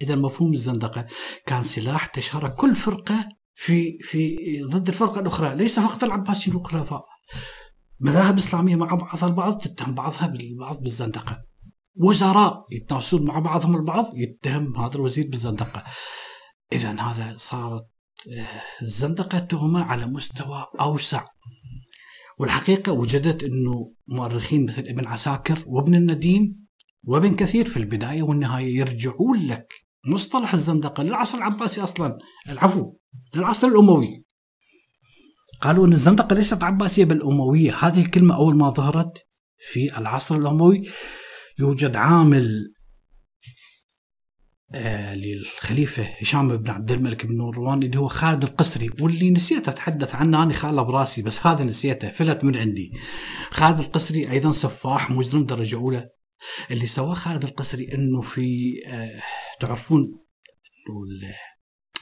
إذا 0.02 0.14
مفهوم 0.14 0.52
الزندقة 0.52 1.06
كان 1.46 1.62
سلاح 1.62 2.06
تشهره 2.06 2.48
كل 2.48 2.76
فرقة 2.76 3.28
في 3.54 3.98
في 3.98 4.36
ضد 4.62 4.88
الفرقة 4.88 5.20
الأخرى 5.20 5.54
ليس 5.54 5.80
فقط 5.80 6.04
العباسيين 6.04 6.56
والخلفاء 6.56 7.04
مذاهب 8.00 8.38
إسلامية 8.38 8.76
مع 8.76 8.94
بعضها 8.94 9.28
البعض 9.28 9.58
تتهم 9.58 9.94
بعضها 9.94 10.26
بالبعض 10.26 10.82
بالزندقة. 10.82 11.51
وزراء 11.96 12.66
يتنافسون 12.70 13.24
مع 13.24 13.38
بعضهم 13.38 13.76
البعض 13.76 14.10
يتهم 14.14 14.76
هذا 14.76 14.94
الوزير 14.94 15.28
بالزندقة. 15.28 15.84
إذا 16.72 17.00
هذا 17.00 17.36
صارت 17.36 17.86
آه، 18.38 18.82
الزندقة 18.82 19.38
تهمة 19.38 19.82
على 19.82 20.06
مستوى 20.06 20.66
أوسع. 20.80 21.24
والحقيقة 22.38 22.92
وجدت 22.92 23.42
إنه 23.42 23.92
مؤرخين 24.08 24.64
مثل 24.64 24.82
ابن 24.82 25.06
عساكر 25.06 25.64
وابن 25.66 25.94
النديم 25.94 26.66
وابن 27.04 27.36
كثير 27.36 27.68
في 27.68 27.76
البداية 27.76 28.22
والنهاية 28.22 28.76
يرجعون 28.76 29.46
لك 29.46 29.74
مصطلح 30.06 30.54
الزندقة 30.54 31.02
للعصر 31.02 31.38
العباسي 31.38 31.80
أصلا. 31.80 32.18
العفو 32.48 32.96
للعصر 33.34 33.66
الأموي. 33.66 34.24
قالوا 35.60 35.86
إن 35.86 35.92
الزندقة 35.92 36.34
ليست 36.34 36.64
عباسية 36.64 37.04
بل 37.04 37.22
أموية. 37.22 37.74
هذه 37.74 38.00
الكلمة 38.00 38.36
أول 38.36 38.56
ما 38.56 38.70
ظهرت 38.70 39.26
في 39.58 39.98
العصر 39.98 40.36
الأموي. 40.36 40.82
يوجد 41.58 41.96
عامل 41.96 42.74
آه 44.74 45.14
للخليفة 45.14 46.02
هشام 46.02 46.56
بن 46.56 46.70
عبد 46.70 46.92
الملك 46.92 47.26
بن 47.26 47.38
مروان 47.38 47.82
اللي 47.82 47.98
هو 47.98 48.08
خالد 48.08 48.42
القسري 48.44 48.90
واللي 49.00 49.30
نسيت 49.30 49.68
أتحدث 49.68 50.14
عنه 50.14 50.42
أنا 50.42 50.54
خاله 50.54 50.82
براسي 50.82 51.22
بس 51.22 51.46
هذا 51.46 51.64
نسيته 51.64 52.10
فلت 52.10 52.44
من 52.44 52.56
عندي. 52.56 52.92
خالد 53.50 53.78
القسري 53.78 54.30
أيضا 54.30 54.52
سفاح 54.52 55.10
مجرم 55.10 55.44
درجة 55.44 55.76
أولى. 55.76 56.08
اللي 56.70 56.86
سواه 56.86 57.14
خالد 57.14 57.44
القسري 57.44 57.94
أنه 57.94 58.20
في 58.20 58.72
آه 58.86 59.22
تعرفون 59.60 60.22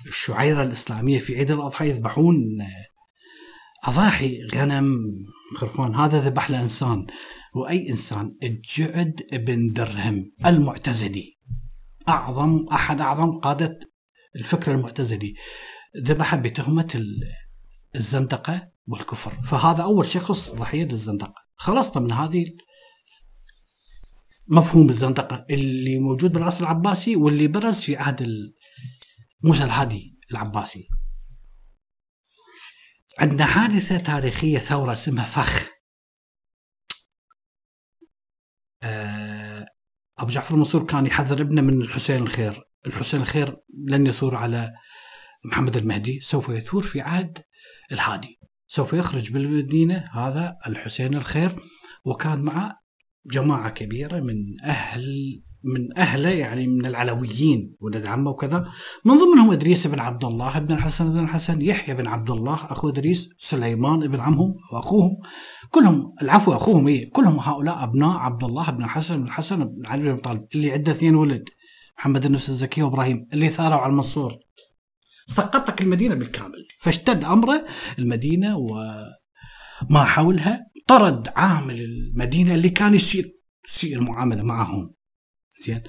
الشعيرة 0.06 0.62
الإسلامية 0.62 1.18
في 1.18 1.36
عيد 1.36 1.50
الأضحى 1.50 1.88
يذبحون 1.88 2.34
آه، 2.60 3.88
أضاحي 3.90 4.46
غنم 4.54 5.02
خرفان 5.56 5.94
هذا 5.94 6.20
ذبح 6.20 6.50
له 6.50 6.62
إنسان 6.62 7.06
وأي 7.54 7.90
إنسان 7.90 8.36
الجعد 8.42 9.22
بن 9.32 9.72
درهم 9.72 10.32
المعتزلي. 10.46 11.38
أعظم 12.08 12.66
أحد 12.72 13.00
أعظم 13.00 13.30
قادة 13.30 13.78
الفكر 14.36 14.74
المعتزلي. 14.74 15.34
ذبح 15.96 16.34
بتهمة 16.34 17.04
الزندقة 17.96 18.70
والكفر 18.86 19.42
فهذا 19.42 19.82
أول 19.82 20.08
شخص 20.08 20.54
ضحية 20.54 20.84
للزندقة 20.84 21.34
خلصنا 21.56 22.02
من 22.02 22.12
هذه 22.12 22.44
مفهوم 24.48 24.88
الزندقة 24.88 25.46
اللي 25.50 25.98
موجود 25.98 26.32
بالعصر 26.32 26.64
العباسي 26.64 27.16
واللي 27.16 27.48
برز 27.48 27.80
في 27.80 27.96
عهد 27.96 28.28
موسى 29.42 29.64
الهادي 29.64 30.18
العباسي. 30.30 30.88
عندنا 33.18 33.44
حادثة 33.44 33.98
تاريخية 33.98 34.58
ثورة 34.58 34.92
اسمها 34.92 35.24
فخ. 35.24 35.70
آه، 38.82 39.66
أبو 40.18 40.30
جعفر 40.30 40.54
المنصور 40.54 40.86
كان 40.86 41.06
يحذر 41.06 41.40
ابنه 41.40 41.62
من 41.62 41.82
الحسين 41.82 42.22
الخير، 42.22 42.62
الحسين 42.86 43.20
الخير 43.20 43.56
لن 43.86 44.06
يثور 44.06 44.34
على 44.34 44.72
محمد 45.44 45.76
المهدي، 45.76 46.20
سوف 46.20 46.48
يثور 46.48 46.82
في 46.82 47.00
عهد 47.00 47.38
الهادي، 47.92 48.40
سوف 48.66 48.92
يخرج 48.92 49.32
بالمدينة 49.32 50.08
هذا 50.12 50.56
الحسين 50.66 51.14
الخير 51.14 51.56
وكان 52.04 52.42
معه 52.42 52.80
جماعة 53.26 53.70
كبيرة 53.70 54.20
من 54.20 54.60
أهل 54.64 55.04
من 55.64 55.98
اهله 55.98 56.30
يعني 56.30 56.66
من 56.66 56.86
العلويين 56.86 57.76
ولد 57.80 58.06
عمه 58.06 58.30
وكذا. 58.30 58.68
من 59.04 59.14
ضمنهم 59.18 59.50
إدريس 59.50 59.86
بن 59.86 60.00
عبد 60.00 60.24
الله 60.24 60.58
بن 60.58 60.74
الحسن 60.74 61.12
بن 61.12 61.18
الحسن 61.18 61.62
يحيى 61.62 61.94
بن 61.94 62.06
عبد 62.06 62.30
الله 62.30 62.54
أخو 62.54 62.88
إدريس 62.88 63.28
سليمان 63.38 64.08
بن 64.08 64.20
عمهم 64.20 64.54
واخوهم 64.72 65.16
كلهم 65.70 66.14
العفو 66.22 66.52
أخوهم 66.52 66.88
إيه؟ 66.88 67.10
كلهم 67.10 67.38
هؤلاء 67.40 67.84
أبناء 67.84 68.16
عبد 68.16 68.44
الله 68.44 68.70
بن 68.70 68.84
الحسن 68.84 69.16
بن 69.16 69.26
الحسن 69.26 69.64
بن 69.64 69.86
علي 69.86 70.12
بن 70.12 70.16
طالب 70.16 70.46
اللي 70.54 70.72
عنده 70.72 70.92
اثنين 70.92 71.14
ولد 71.14 71.48
محمد 71.98 72.24
النفس 72.24 72.48
الزكي 72.48 72.82
وإبراهيم 72.82 73.28
اللي 73.32 73.48
ثاروا 73.48 73.78
على 73.78 73.90
المنصور. 73.90 74.34
سقطك 75.26 75.82
المدينة 75.82 76.14
بالكامل. 76.14 76.66
فاشتد 76.80 77.24
أمره 77.24 77.66
المدينة 77.98 78.56
وما 78.56 80.04
حولها. 80.04 80.66
طرد 80.86 81.28
عامل 81.36 81.80
المدينة 81.80 82.54
اللي 82.54 82.70
كان 82.70 82.94
يصير 82.94 83.32
يصير 83.68 83.98
المعامله 83.98 84.42
معهم. 84.42 84.94
زين. 85.66 85.82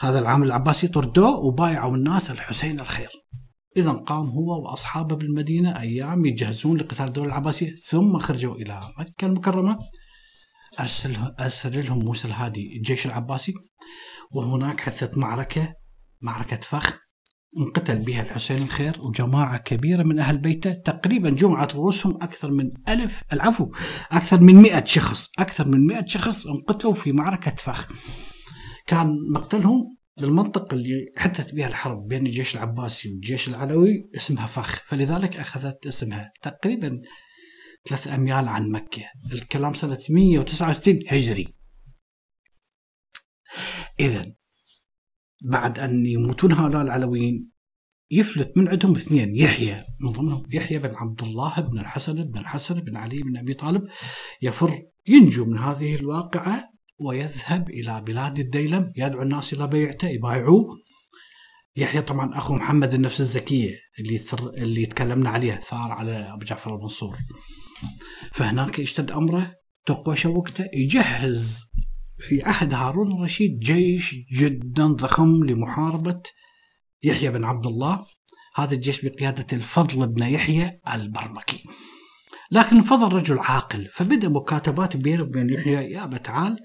هذا 0.00 0.18
العامل 0.18 0.46
العباسي 0.46 0.88
طردوه 0.88 1.36
وبايعوا 1.36 1.96
الناس 1.96 2.30
الحسين 2.30 2.80
الخير. 2.80 3.08
اذا 3.76 3.90
قام 3.90 4.26
هو 4.26 4.62
وأصحابه 4.62 5.16
بالمدينة 5.16 5.80
أيام 5.80 6.26
يجهزون 6.26 6.76
لقتال 6.76 7.06
الدولة 7.06 7.28
العباسية 7.28 7.74
ثم 7.74 8.18
خرجوا 8.18 8.54
إلى 8.54 8.80
مكة 8.98 9.26
المكرمة. 9.26 9.78
ارسل 10.80 11.16
أرسل 11.40 11.86
لهم 11.86 11.98
موسى 12.04 12.28
الهادي 12.28 12.76
الجيش 12.76 13.06
العباسي. 13.06 13.54
وهناك 14.32 14.80
حدثت 14.80 15.18
معركة 15.18 15.74
معركة 16.20 16.56
فخ 16.56 16.98
انقتل 17.58 17.98
بها 17.98 18.22
الحسين 18.22 18.62
الخير 18.62 19.02
وجماعة 19.02 19.58
كبيرة 19.58 20.02
من 20.02 20.18
أهل 20.18 20.38
بيته. 20.38 20.72
تقريبا 20.72 21.30
جمعت 21.30 21.74
رؤوسهم 21.74 22.22
أكثر 22.22 22.50
من 22.50 22.70
ألف 22.88 23.22
العفو 23.32 23.72
أكثر 24.12 24.40
من 24.40 24.54
مئة 24.54 24.84
شخص 24.84 25.30
أكثر 25.38 25.68
من 25.68 25.86
مئة 25.86 26.06
شخص 26.06 26.46
انقتلوا 26.46 26.94
في 26.94 27.12
معركة 27.12 27.54
فخ. 27.56 27.88
كان 28.92 29.16
مقتلهم 29.32 29.96
بالمنطقة 30.20 30.74
اللي 30.74 31.06
حدثت 31.16 31.54
بها 31.54 31.66
الحرب 31.66 32.06
بين 32.06 32.26
الجيش 32.26 32.54
العباسي 32.54 33.12
والجيش 33.12 33.48
العلوي 33.48 34.10
اسمها 34.16 34.46
فخ. 34.46 34.82
فلذلك 34.86 35.36
أخذت 35.36 35.86
اسمها 35.86 36.32
تقريبا 36.42 37.00
ثلاث 37.88 38.08
أميال 38.08 38.48
عن 38.48 38.70
مكة. 38.70 39.02
الكلام 39.32 39.74
سنة 39.74 39.98
169 40.10 40.98
هجري. 41.08 41.54
إذا 44.00 44.34
بعد 45.42 45.78
أن 45.78 46.06
يموتون 46.06 46.52
هؤلاء 46.52 46.82
العلويين 46.82 47.50
يفلت 48.10 48.58
من 48.58 48.68
عندهم 48.68 48.92
اثنين 48.92 49.36
يحيى 49.36 49.84
من 50.00 50.10
ضمنهم 50.10 50.42
يحيى 50.50 50.78
بن 50.78 50.96
عبد 50.96 51.22
الله 51.22 51.60
بن 51.60 51.78
الحسن 51.78 52.24
بن 52.24 52.38
الحسن 52.38 52.74
بن 52.74 52.96
علي 52.96 53.22
بن 53.22 53.36
أبي 53.36 53.54
طالب 53.54 53.88
يفر 54.42 54.82
ينجو 55.06 55.44
من 55.44 55.58
هذه 55.58 55.94
الواقعة 55.94 56.71
ويذهب 57.00 57.70
إلى 57.70 58.00
بلاد 58.06 58.38
الديلم 58.38 58.92
يدعو 58.96 59.22
الناس 59.22 59.52
إلى 59.52 59.66
بيعته 59.66 60.08
يبايعوه. 60.08 60.78
يحيى 61.76 62.02
طبعا 62.02 62.38
أخو 62.38 62.54
محمد 62.54 62.94
النفس 62.94 63.20
الزكية 63.20 63.74
اللي 63.98 64.18
ثر 64.18 64.48
اللي 64.48 64.86
تكلمنا 64.86 65.30
عليه 65.30 65.54
ثار 65.54 65.92
على 65.92 66.32
أبو 66.32 66.44
جعفر 66.44 66.74
المنصور. 66.76 67.16
فهناك 68.32 68.80
اشتد 68.80 69.10
أمره 69.10 69.54
تقوى 69.86 70.16
شوكته 70.16 70.64
يجهز 70.74 71.64
في 72.18 72.42
عهد 72.42 72.74
هارون 72.74 73.12
الرشيد 73.12 73.58
جيش 73.58 74.14
جدا 74.32 74.86
ضخم 74.86 75.44
لمحاربة 75.44 76.22
يحيى 77.02 77.30
بن 77.30 77.44
عبد 77.44 77.66
الله. 77.66 78.04
هذا 78.54 78.74
الجيش 78.74 79.04
بقيادة 79.04 79.46
الفضل 79.52 80.06
بن 80.06 80.22
يحيى 80.22 80.80
البرمكي. 80.94 81.64
لكن 82.52 82.78
الفضل 82.78 83.16
رجل 83.16 83.38
عاقل. 83.38 83.88
فبدأ 83.92 84.28
مكاتبات 84.28 84.96
بينه 84.96 85.22
وبين 85.22 85.50
يحيى 85.50 85.92
يا 85.92 86.06
تعال 86.06 86.58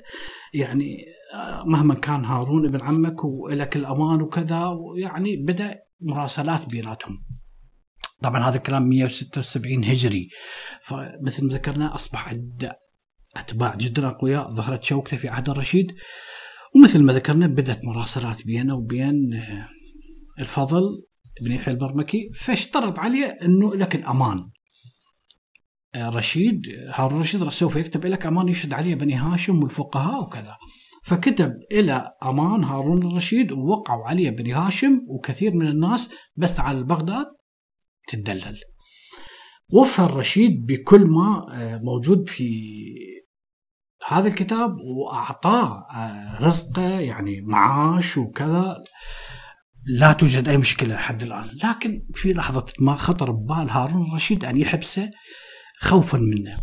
يعني 0.53 0.97
آه، 1.33 1.63
مهما 1.65 1.93
كان 1.93 2.25
هارون 2.25 2.65
ابن 2.65 2.81
عمك 2.81 3.23
ولك 3.23 3.75
الأمان 3.75 4.21
وكذا 4.21 4.77
يعني 4.97 5.37
بدأ 5.37 5.79
مراسلات 6.01 6.65
بيناتهم. 6.65 7.23
طبعا 8.21 8.49
هذا 8.49 8.57
الكلام 8.57 8.89
176 8.89 9.83
هجري. 9.83 10.29
فمثل 10.81 11.45
ما 11.45 11.53
ذكرنا 11.53 11.95
أصبح 11.95 12.29
عند 12.29 12.71
أتباع 13.37 13.75
جدا 13.75 14.07
أقوياء 14.07 14.51
ظهرت 14.51 14.83
شوكتة 14.83 15.17
في 15.17 15.29
عهد 15.29 15.49
الرشيد. 15.49 15.95
ومثل 16.75 17.03
ما 17.03 17.13
ذكرنا 17.13 17.47
بدأت 17.47 17.85
مراسلات 17.85 18.45
بينه 18.45 18.75
وبين 18.75 19.33
آه، 19.33 19.67
الفضل 20.39 20.81
بن 21.41 21.51
يحيى 21.51 21.73
البرمكي. 21.73 22.29
فاشترط 22.35 22.99
عليه 22.99 23.25
إنه 23.25 23.75
لك 23.75 23.95
الأمان. 23.95 24.37
آه، 24.37 24.56
رشيد 25.97 26.61
هارون 26.93 27.21
رشيد 27.21 27.49
سوف 27.49 27.75
يكتب 27.75 28.05
لك 28.05 28.25
أمان 28.25 28.47
يشهد 28.47 28.73
عليه 28.73 28.95
بني 28.95 29.15
هاشم 29.15 29.63
والفقهاء 29.63 30.21
وكذا. 30.21 30.57
فكتب 31.03 31.53
إلى 31.71 32.11
أمان 32.25 32.63
هارون 32.63 33.03
الرشيد 33.11 33.51
ووقعوا 33.51 34.05
عليه 34.05 34.29
بني 34.29 34.53
هاشم 34.53 35.01
وكثير 35.09 35.55
من 35.55 35.67
الناس 35.67 36.09
بس 36.35 36.59
على 36.59 36.83
بغداد 36.83 37.25
تدلل 38.07 38.57
وفى 39.69 39.99
الرشيد 39.99 40.65
بكل 40.65 41.07
ما 41.07 41.45
آه، 41.53 41.77
موجود 41.83 42.29
في 42.29 42.49
هذا 44.07 44.27
الكتاب 44.27 44.75
وأعطاه 44.97 45.85
آه، 45.95 46.41
رزقه 46.41 46.99
يعني 46.99 47.41
معاش 47.41 48.17
وكذا. 48.17 48.83
لا 49.85 50.13
توجد 50.13 50.49
أي 50.49 50.57
مشكلة 50.57 50.95
لحد 50.95 51.23
الآن، 51.23 51.49
لكن 51.63 52.07
في 52.13 52.33
لحظة 52.33 52.65
ما 52.79 52.95
خطر 52.95 53.31
ببال 53.31 53.69
هارون 53.69 54.07
الرشيد 54.07 54.45
أن 54.45 54.57
يحبسه 54.57 55.11
خوفا 55.79 56.17
منه. 56.17 56.57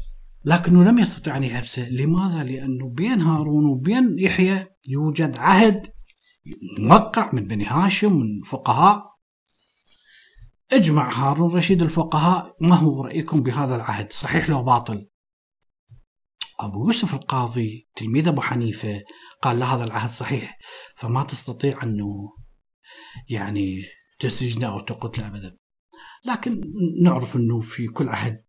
لكنه 0.44 0.84
لم 0.84 0.98
يستطع 0.98 1.36
أن 1.36 1.44
يحبسه، 1.44 1.88
لماذا؟ 1.88 2.44
لأنه 2.44 2.88
بين 2.88 3.20
هارون 3.20 3.64
وبين 3.64 4.18
يحيى 4.18 4.66
يوجد 4.88 5.38
عهد 5.38 5.94
موقع 6.78 7.30
من 7.32 7.44
بني 7.44 7.66
هاشم 7.66 8.16
من 8.16 8.42
فقهاء 8.42 9.14
اجمع 10.72 11.12
هارون 11.12 11.50
الرشيد 11.50 11.82
الفقهاء 11.82 12.56
ما 12.60 12.74
هو 12.76 13.04
رأيكم 13.04 13.40
بهذا 13.40 13.76
العهد؟ 13.76 14.12
صحيح 14.12 14.50
لو 14.50 14.62
باطل؟ 14.62 15.08
أبو 16.60 16.86
يوسف 16.86 17.14
القاضي 17.14 17.88
تلميذ 17.96 18.28
أبو 18.28 18.40
حنيفة 18.40 19.02
قال 19.42 19.58
لا 19.58 19.74
هذا 19.74 19.84
العهد 19.84 20.10
صحيح 20.10 20.58
فما 20.96 21.24
تستطيع 21.24 21.82
أنه 21.82 22.32
يعني 23.28 23.82
تسجنه 24.18 24.66
أو 24.66 24.80
تقتله 24.80 25.26
أبدا 25.26 25.56
لكن 26.24 26.60
نعرف 27.02 27.36
أنه 27.36 27.60
في 27.60 27.86
كل 27.86 28.08
عهد 28.08 28.43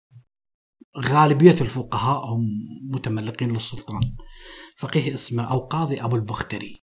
غالبية 1.00 1.52
الفقهاء 1.62 2.26
هم 2.26 2.48
متملقين 2.94 3.52
للسلطان. 3.52 4.02
فقيه 4.78 5.14
اسمه 5.14 5.52
أو 5.52 5.60
قاضي 5.60 6.02
أبو 6.02 6.16
البختري. 6.16 6.84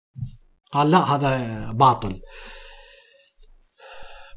قال 0.72 0.90
لا 0.90 0.98
هذا 0.98 1.72
باطل. 1.72 2.20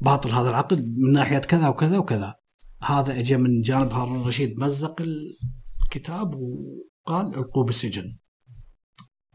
باطل 0.00 0.30
هذا 0.30 0.50
العقد 0.50 0.94
من 0.98 1.12
ناحية 1.12 1.38
كذا 1.38 1.68
وكذا 1.68 1.98
وكذا. 1.98 2.34
هذا 2.82 3.18
اجى 3.18 3.36
من 3.36 3.60
جانب 3.60 3.92
هارون 3.92 4.20
الرشيد 4.20 4.60
مزق 4.60 5.02
الكتاب 5.84 6.34
وقال 6.34 7.34
القوه 7.34 7.64
بالسجن. 7.64 8.16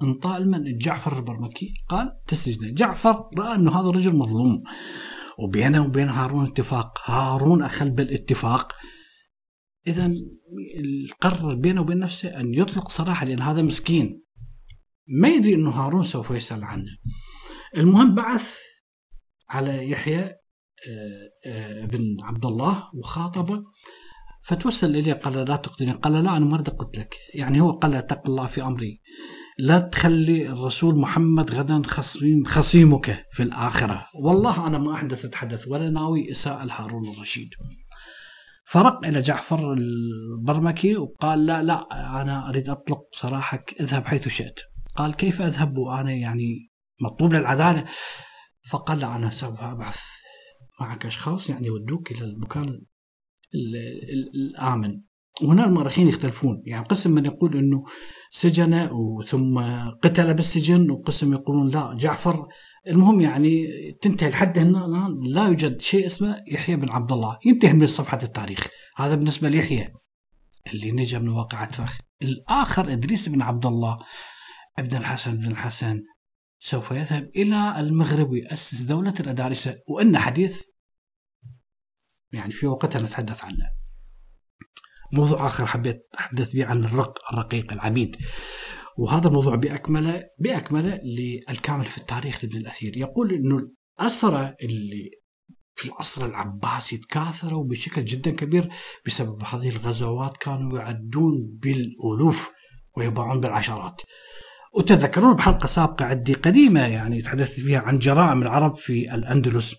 انطى 0.04 0.38
المن 0.38 0.78
جعفر 0.78 1.18
البرمكي 1.18 1.74
قال 1.90 2.22
تسجنه. 2.28 2.70
جعفر 2.74 3.30
رأى 3.38 3.56
إنه 3.56 3.80
هذا 3.80 3.90
الرجل 3.90 4.16
مظلوم. 4.16 4.64
وبينه 5.40 5.86
وبين 5.86 6.10
هارون 6.10 6.46
اتفاق. 6.46 7.10
هارون 7.10 7.64
أخل 7.64 7.90
بالاتفاق. 7.90 8.74
اذا 9.88 10.14
قرر 11.22 11.56
بينه 11.56 11.82
وبين 11.82 12.00
نفسه 12.00 12.40
أن 12.40 12.54
يطلق 12.54 12.90
صراحة 12.90 13.26
لأن 13.26 13.42
هذا 13.42 13.62
مسكين. 13.62 14.24
ما 15.08 15.28
يدري 15.28 15.56
إنه 15.56 15.70
هارون 15.70 16.04
سوف 16.04 16.32
يسأل 16.32 16.64
عنه. 16.64 16.98
المهم 17.78 18.16
بعث 18.16 18.58
على 19.50 19.90
يحيى 19.90 20.22
آه، 20.90 21.30
آه، 21.48 21.86
بن 21.86 22.18
عبد 22.22 22.46
الله 22.46 22.90
وخاطبه 22.94 23.64
فتوسل 24.44 24.96
إليه 24.96 25.14
قال 25.14 25.34
لا 25.34 25.56
تقتلني 25.56 25.92
قال 25.92 26.14
لا 26.14 26.38
أنا 26.38 26.46
ما 26.46 26.56
أريد 26.56 26.70
أقتلك. 26.70 27.16
يعني 27.34 27.62
هو 27.62 27.72
قال 27.72 27.96
اتق 27.96 28.22
الله 28.28 28.46
في 28.46 28.64
أمري. 28.64 29.02
لا 29.60 29.80
تخلي 29.80 30.50
الرسول 30.50 30.96
محمد 30.96 31.52
غدا 31.52 31.82
خصيم 31.86 32.44
خصيمك 32.46 33.26
في 33.32 33.44
الآخرة. 33.44 34.06
والله 34.24 34.68
أنا 34.68 34.78
ما 34.78 34.94
أحدث 34.94 35.36
حدث 35.36 35.68
ولا 35.68 35.90
ناوي 35.90 36.32
إساءة 36.32 36.64
لهارون 36.64 37.10
الرشيد. 37.10 37.50
فرق 38.66 39.06
إلى 39.06 39.22
جعفر 39.22 39.74
البرمكي 39.74 40.98
وقال 40.98 41.46
لا 41.46 41.64
لا 41.64 41.88
أنا 42.22 42.50
أريد 42.50 42.70
أطلق 42.70 43.02
سراحك 43.12 43.76
اذهب 43.80 44.06
حيث 44.06 44.28
شئت. 44.28 44.60
قال 44.96 45.16
كيف 45.16 45.42
أذهب 45.42 45.78
وأنا 45.78 46.12
يعني 46.12 46.72
مطلوب 47.02 47.34
للعدالة؟ 47.34 47.86
فقال 48.70 49.00
لا 49.00 49.16
أنا 49.16 49.30
سوف 49.30 49.60
ابعث 49.62 50.00
معك 50.82 51.06
أشخاص 51.06 51.50
يعني 51.50 51.68
يودوك 51.68 52.12
إلى 52.12 52.26
المكان 52.26 52.82
الآمن. 54.36 55.02
وهنا 55.42 55.66
المؤرخين 55.66 56.08
يختلفون. 56.08 56.64
يعني 56.66 56.86
قسم 56.86 57.12
من 57.12 57.26
يقول 57.26 57.58
أنه 57.58 57.84
سجن 58.32 58.90
ثم 59.28 59.60
قتل 60.04 60.34
بالسجن 60.34 60.92
وقسم 60.92 61.34
يقولون 61.34 61.70
لا 61.70 61.96
جعفر 62.00 62.48
المهم 62.88 63.22
يعني 63.22 63.68
تنتهي 64.02 64.30
لحد 64.30 64.60
هنا 64.60 65.08
لا 65.22 65.46
يوجد 65.46 65.82
شيء 65.82 66.06
اسمه 66.06 66.44
يحيى 66.48 66.76
بن 66.76 66.92
عبد 66.92 67.12
الله 67.12 67.40
ينتهي 67.46 67.74
من 67.74 67.88
صفحة 67.88 68.20
التاريخ. 68.24 68.68
هذا 68.98 69.16
بالنسبة 69.16 69.50
ليحيى. 69.50 69.94
اللي 70.74 70.92
نجا 70.92 71.20
من 71.20 71.30
واقعة 71.30 71.72
فخ 71.72 71.98
الآخر 72.22 72.94
إدريس 72.94 73.30
بن 73.30 73.42
عبد 73.42 73.66
الله 73.66 73.98
ابن 74.80 74.98
الحسن 74.98 75.38
بن 75.38 75.46
الحسن 75.46 76.04
سوف 76.60 76.92
يذهب 76.92 77.32
إلى 77.36 77.80
المغرب 77.80 78.30
ويأسس 78.30 78.82
دولة 78.82 79.14
الأدارسة. 79.20 79.78
وإن 79.88 80.18
حديث 80.18 80.62
يعني 82.32 82.54
في 82.54 82.68
وقتها 82.68 83.02
نتحدث 83.02 83.44
عنه. 83.44 83.70
موضوع 85.14 85.48
آخر 85.48 85.66
حبيت 85.66 86.08
أتحدث 86.14 86.54
به 86.54 86.66
عن 86.66 86.86
الرق 86.86 87.34
الرقيق 87.34 87.74
العبيد. 87.74 88.18
وهذا 88.98 89.28
الموضوع 89.28 89.56
بأكمله 89.56 90.24
بأكمله 90.40 91.00
للكامل 91.04 91.86
في 91.86 91.98
التاريخ 91.98 92.44
لابن 92.44 92.58
الأثير. 92.58 92.98
يقول 92.98 93.34
أنه 93.34 93.70
الأسرة 94.00 94.56
اللي 94.64 95.10
في 95.76 95.86
العصر 95.86 96.26
العباسي 96.26 96.98
تكاثروا 96.98 97.64
بشكل 97.64 98.06
جدا 98.06 98.32
كبير 98.32 98.70
بسبب 99.06 99.44
هذه 99.44 99.70
الغزوات 99.70 100.38
كانوا 100.38 100.80
يعدون 100.80 101.34
بالألوف 101.62 102.52
ويباعون 102.98 103.42
بالعشرات. 103.42 104.02
وتذكرون 104.74 105.36
بحلقة 105.36 105.68
سابقة 105.68 106.06
عندي 106.06 106.34
قديمة 106.34 106.88
يعني 106.88 107.22
تحدثت 107.22 107.60
فيها 107.60 107.80
عن 107.80 108.00
جرائم 108.00 108.42
العرب 108.42 108.76
في 108.76 109.16
الأندلس. 109.16 109.76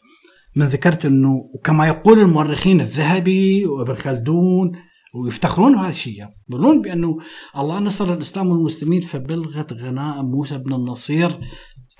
من 0.56 0.66
ذكرت 0.66 1.06
إنه 1.06 1.50
كما 1.64 1.86
يقول 1.86 2.20
المؤرخين 2.20 2.80
الذهبي 2.80 3.66
وابن 3.66 3.94
خلدون 3.94 4.72
ويفتخرون 5.24 5.74
بهذا 5.76 5.90
الشيء. 5.90 6.26
يقولون 6.50 6.82
بأنه 6.82 7.16
الله 7.56 7.78
نصر 7.78 8.14
الإسلام 8.14 8.46
والمسلمين 8.48 9.00
فبلغت 9.00 9.72
غنائم 9.72 10.24
موسى 10.24 10.58
بن 10.58 10.74
النصير 10.74 11.40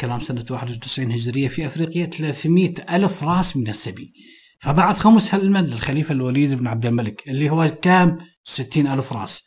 كلام 0.00 0.20
سنة 0.20 0.44
91 0.50 1.12
هجرية 1.12 1.48
في 1.48 1.66
أفريقيا 1.66 2.07
300 2.07 2.74
ألف 2.90 3.24
راس 3.24 3.57
من 3.57 3.68
السبي. 3.68 4.12
فبعث 4.61 4.98
خمس 4.98 5.35
هلمن 5.35 5.64
للخليفة 5.64 6.12
الوليد 6.12 6.52
بن 6.52 6.66
عبد 6.66 6.87
الملك 6.87 7.29
اللي 7.29 7.50
هو 7.50 7.68
كام؟ 7.83 8.18
60 8.44 8.87
ألف 8.87 9.12
راس. 9.12 9.42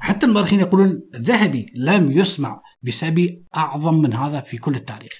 حتى 0.00 0.26
المؤرخين 0.26 0.60
يقولون 0.60 1.00
ذهبي 1.16 1.66
لم 1.76 2.10
يسمع 2.10 2.62
بسبي 2.82 3.44
أعظم 3.56 3.94
من 3.94 4.14
هذا 4.14 4.40
في 4.40 4.58
كل 4.58 4.74
التاريخ. 4.74 5.12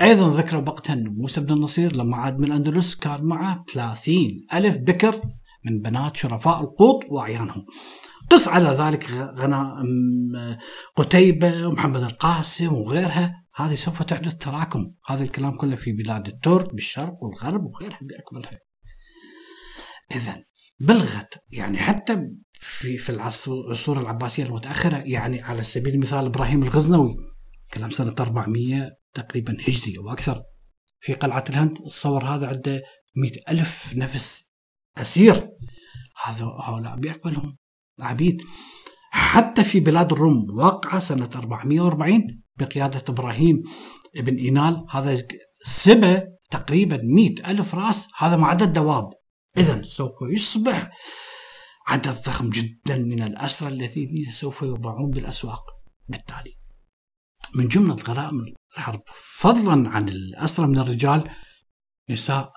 أيضا 0.00 0.36
ذكروا 0.36 0.62
وقتها 0.62 0.92
انه 0.92 1.10
موسى 1.10 1.40
بن 1.40 1.52
النصير 1.54 1.96
لما 1.96 2.16
عاد 2.16 2.38
من 2.38 2.44
الأندلس 2.44 2.94
كان 2.94 3.24
معه 3.24 3.64
30 3.74 4.46
ألف 4.54 4.76
بكر 4.76 5.20
من 5.66 5.80
بنات 5.80 6.16
شرفاء 6.16 6.60
القوط 6.60 7.04
وأعيانهم. 7.08 7.66
قس 8.30 8.48
على 8.48 8.68
ذلك 8.68 9.10
غنائم 9.10 9.86
قتيبة 10.96 11.66
ومحمد 11.66 12.02
القاسم 12.02 12.72
وغيرها 12.72 13.44
هذه 13.56 13.74
سوف 13.74 14.02
تحدث 14.02 14.34
تراكم، 14.34 14.92
هذا 15.06 15.24
الكلام 15.24 15.56
كله 15.56 15.76
في 15.76 15.92
بلاد 15.92 16.26
الترك 16.28 16.74
بالشرق 16.74 17.22
والغرب 17.22 17.64
وغيرها 17.64 17.98
باكملها. 18.02 18.58
اذا 20.14 20.42
بلغت 20.80 21.34
يعني 21.50 21.78
حتى 21.78 22.28
في 22.52 22.98
في 22.98 23.10
العصور 23.10 24.00
العباسية 24.00 24.44
المتأخرة 24.44 24.96
يعني 24.96 25.42
على 25.42 25.62
سبيل 25.62 25.94
المثال 25.94 26.24
إبراهيم 26.24 26.62
الغزنوي 26.62 27.16
كلام 27.74 27.90
سنة 27.90 28.14
400 28.20 28.90
تقريبا 29.14 29.56
هجري 29.68 29.98
أو 29.98 30.12
أكثر 30.12 30.42
في 31.00 31.14
قلعة 31.14 31.44
الهند 31.50 31.78
الصور 31.78 32.24
هذا 32.24 32.46
عنده 32.46 32.82
مئة 33.16 33.52
ألف 33.52 33.92
نفس 33.96 34.45
أسير. 34.98 35.50
هذا 36.24 36.44
هؤلاء 36.44 36.96
بأكملهم 36.96 37.56
عبيد. 38.00 38.42
حتى 39.10 39.64
في 39.64 39.80
بلاد 39.80 40.12
الروم 40.12 40.46
وقع 40.58 40.98
سنة 40.98 41.30
440 41.34 42.42
بقيادة 42.56 43.04
إبراهيم 43.08 43.62
ابن 44.16 44.36
إينال. 44.36 44.86
هذا 44.90 45.26
سبى 45.64 46.22
تقريبا 46.50 47.00
مئة 47.02 47.50
ألف 47.50 47.74
رأس. 47.74 48.08
هذا 48.16 48.36
مع 48.36 48.48
عدد 48.48 48.72
دواب 48.72 49.10
إذا 49.56 49.82
سوف 49.82 50.12
يصبح 50.32 50.90
عدد 51.86 52.22
ضخم 52.26 52.50
جدا 52.50 52.96
من 52.96 53.22
الأسرى 53.22 53.68
الذين 53.68 54.32
سوف 54.32 54.62
يباعون 54.62 55.10
بالأسواق. 55.10 55.64
بالتالي 56.08 56.56
من 57.54 57.68
جملة 57.68 57.96
غرائم 58.08 58.54
الحرب 58.76 59.02
فضلا 59.38 59.90
عن 59.90 60.08
الأسرى 60.08 60.66
من 60.66 60.78
الرجال 60.78 61.30
نساء 62.10 62.52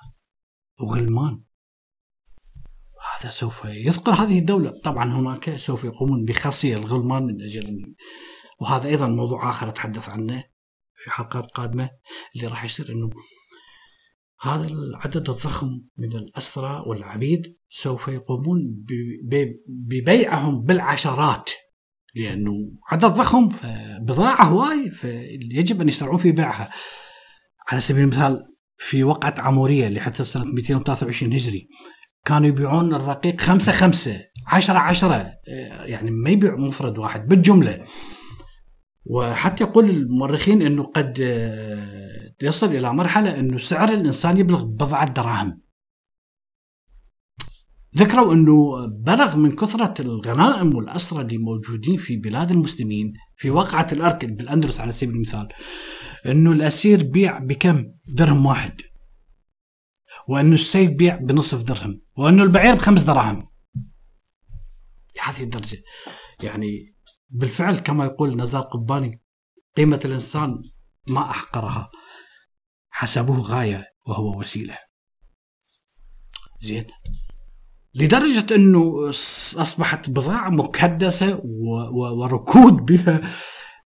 وغلمان. 0.79 1.43
هذا 3.21 3.29
سوف 3.29 3.65
يثقل 3.65 4.13
هذه 4.13 4.39
الدولة. 4.39 4.69
طبعا 4.69 5.13
هناك 5.13 5.55
سوف 5.55 5.83
يقومون 5.83 6.25
بخصي 6.25 6.75
الغلمان 6.75 7.23
من 7.23 7.41
أجل 7.41 7.95
وهذا 8.61 8.87
أيضا 8.87 9.07
موضوع 9.07 9.49
آخر 9.49 9.69
أتحدث 9.69 10.09
عنه 10.09 10.43
في 10.95 11.11
حلقات 11.11 11.51
قادمة 11.51 11.89
اللي 12.35 12.47
راح 12.47 12.63
يصير 12.63 12.91
أنه 12.91 13.09
هذا 14.41 14.67
العدد 14.67 15.29
الضخم 15.29 15.67
من 15.97 16.13
الأسرى 16.15 16.83
والعبيد 16.87 17.57
سوف 17.69 18.07
يقومون 18.07 18.85
ببيعهم 19.67 20.61
بالعشرات. 20.61 21.49
لأنه 22.15 22.51
عدد 22.91 23.05
ضخم 23.05 23.49
فبضاعة 23.49 24.43
هواي 24.43 24.91
فيجب 24.91 25.81
أن 25.81 25.87
يسرعون 25.87 26.17
في 26.17 26.31
بيعها. 26.31 26.71
على 27.67 27.81
سبيل 27.81 28.03
المثال 28.03 28.45
في 28.77 29.03
وقعة 29.03 29.35
عمورية 29.37 29.87
اللي 29.87 29.99
حتى 29.99 30.23
سنة 30.23 30.45
223 30.45 31.33
هجري 31.33 31.69
كانوا 32.25 32.47
يبيعون 32.47 32.93
الرقيق 32.95 33.41
خمسة 33.41 33.71
خمسة 33.71 34.21
عشرة 34.47 34.77
عشرة. 34.77 35.31
يعني 35.85 36.11
ما 36.11 36.29
يبيع 36.29 36.55
مفرد 36.55 36.97
واحد 36.97 37.27
بالجملة. 37.27 37.85
وحتى 39.05 39.63
يقول 39.63 39.89
المؤرخين 39.89 40.61
أنه 40.61 40.83
قد 40.83 41.17
يصل 42.41 42.67
إلى 42.67 42.93
مرحلة 42.93 43.39
أنه 43.39 43.57
سعر 43.57 43.89
الإنسان 43.89 44.37
يبلغ 44.37 44.63
بضعة 44.63 45.13
دراهم. 45.13 45.61
ذكروا 47.97 48.33
أنه 48.33 48.87
بلغ 48.87 49.37
من 49.37 49.51
كثرة 49.51 49.93
الغنائم 50.01 50.75
والأسرى 50.75 51.21
اللي 51.21 51.37
موجودين 51.37 51.97
في 51.97 52.17
بلاد 52.17 52.51
المسلمين 52.51 53.13
في 53.37 53.49
وقعة 53.49 53.87
الأركن 53.91 54.35
بالأندلس 54.35 54.79
على 54.79 54.91
سبيل 54.91 55.15
المثال 55.15 55.47
أنه 56.25 56.51
الأسير 56.51 57.03
بيع 57.03 57.39
بكم؟ 57.39 57.85
درهم 58.15 58.45
واحد. 58.45 58.81
وأنه 60.29 60.55
السيف 60.55 60.91
بيع 60.91 61.15
بنصف 61.15 61.63
درهم 61.63 62.01
وأنه 62.17 62.43
البعير 62.43 62.75
بخمس 62.75 63.03
دراهم. 63.03 63.49
هذه 65.23 65.43
الدرجة. 65.43 65.83
يعني 66.43 66.95
بالفعل 67.29 67.79
كما 67.79 68.05
يقول 68.05 68.37
نزار 68.37 68.61
قباني 68.61 69.21
قيمة 69.77 69.99
الإنسان 70.05 70.61
ما 71.09 71.29
أحقرها. 71.29 71.91
حسبوه 72.89 73.41
غاية 73.41 73.85
وهو 74.07 74.39
وسيلة. 74.39 74.77
زين. 76.61 76.87
لدرجة 77.93 78.55
أنه 78.55 79.09
أصبحت 79.57 80.09
بضاعة 80.09 80.49
مكدسة 80.49 81.41
وركود 81.93 82.73
بها 82.73 83.21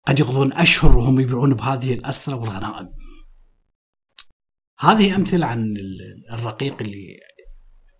قد 0.08 0.20
يقضون 0.20 0.54
أشهر 0.54 0.98
وهم 0.98 1.20
يبيعون 1.20 1.54
بهذه 1.54 1.94
الأسرة 1.94 2.36
والغنائم. 2.36 2.90
هذه 4.80 5.16
أمثلة 5.16 5.46
عن 5.46 5.74
الرقيق 6.34 6.82
اللي 6.82 7.20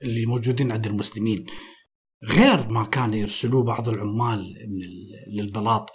اللي 0.02 0.26
موجودين 0.26 0.72
عند 0.72 0.88
المسلمين. 0.88 1.46
غير 2.24 2.70
ما 2.70 2.84
كان 2.84 3.14
يرسلوه 3.14 3.64
بعض 3.64 3.90
العمال 3.90 4.40
من 4.70 4.88
للبلاط. 5.38 5.90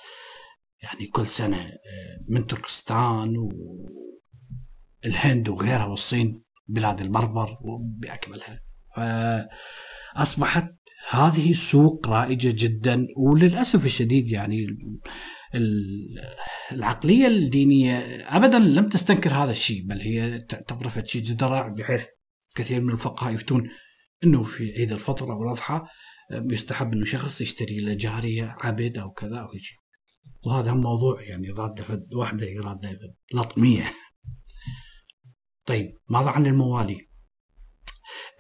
يعني 0.83 1.07
كل 1.07 1.27
سنة 1.27 1.57
آه، 1.57 2.25
من 2.29 2.47
تركستان 2.47 3.49
والهند 5.05 5.49
وغيرها 5.49 5.85
والصين 5.85 6.43
بلاد 6.69 7.01
البربر 7.01 7.59
بأكملها 7.81 8.61
فأصبحت 10.17 10.75
هذه 11.11 11.53
سوق 11.53 12.09
رائجة 12.09 12.55
جدا. 12.59 13.07
وللأسف 13.17 13.87
الشديد 13.87 14.31
يعني 14.31 14.67
العقلية 16.73 17.27
الدينية 17.27 17.99
أبدا 18.37 18.59
لم 18.59 18.89
تستنكر 18.89 19.35
هذا 19.35 19.51
الشيء 19.51 19.87
بل 19.87 20.01
هي 20.01 20.39
تعتبره 20.39 21.05
شيء 21.05 21.23
جدرع 21.23 21.69
بحيث 21.69 22.05
كثير 22.55 22.81
من 22.81 22.93
الفقهاء 22.93 23.35
يفتون 23.35 23.71
أنه 24.25 24.43
في 24.43 24.73
عيد 24.73 24.93
الفطر 24.93 25.33
أو 25.33 25.43
الأضحى 25.43 25.83
يستحب 26.31 26.93
أنه 26.93 27.05
شخص 27.05 27.41
يشتري 27.41 27.81
له 27.81 27.95
جارية 27.95 28.57
عبد 28.61 28.99
أو 28.99 29.11
كذا 29.11 29.39
أو 29.39 29.53
شيء. 29.53 29.79
وهذا 30.47 30.73
موضوع 30.73 31.23
يعني 31.23 31.51
راد 31.51 32.07
واحدة 32.15 32.47
إرادة 32.61 32.99
لطمية. 33.35 33.93
طيب 35.67 35.99
ماذا 36.09 36.29
عن 36.29 36.47
الموالي؟ 36.47 37.09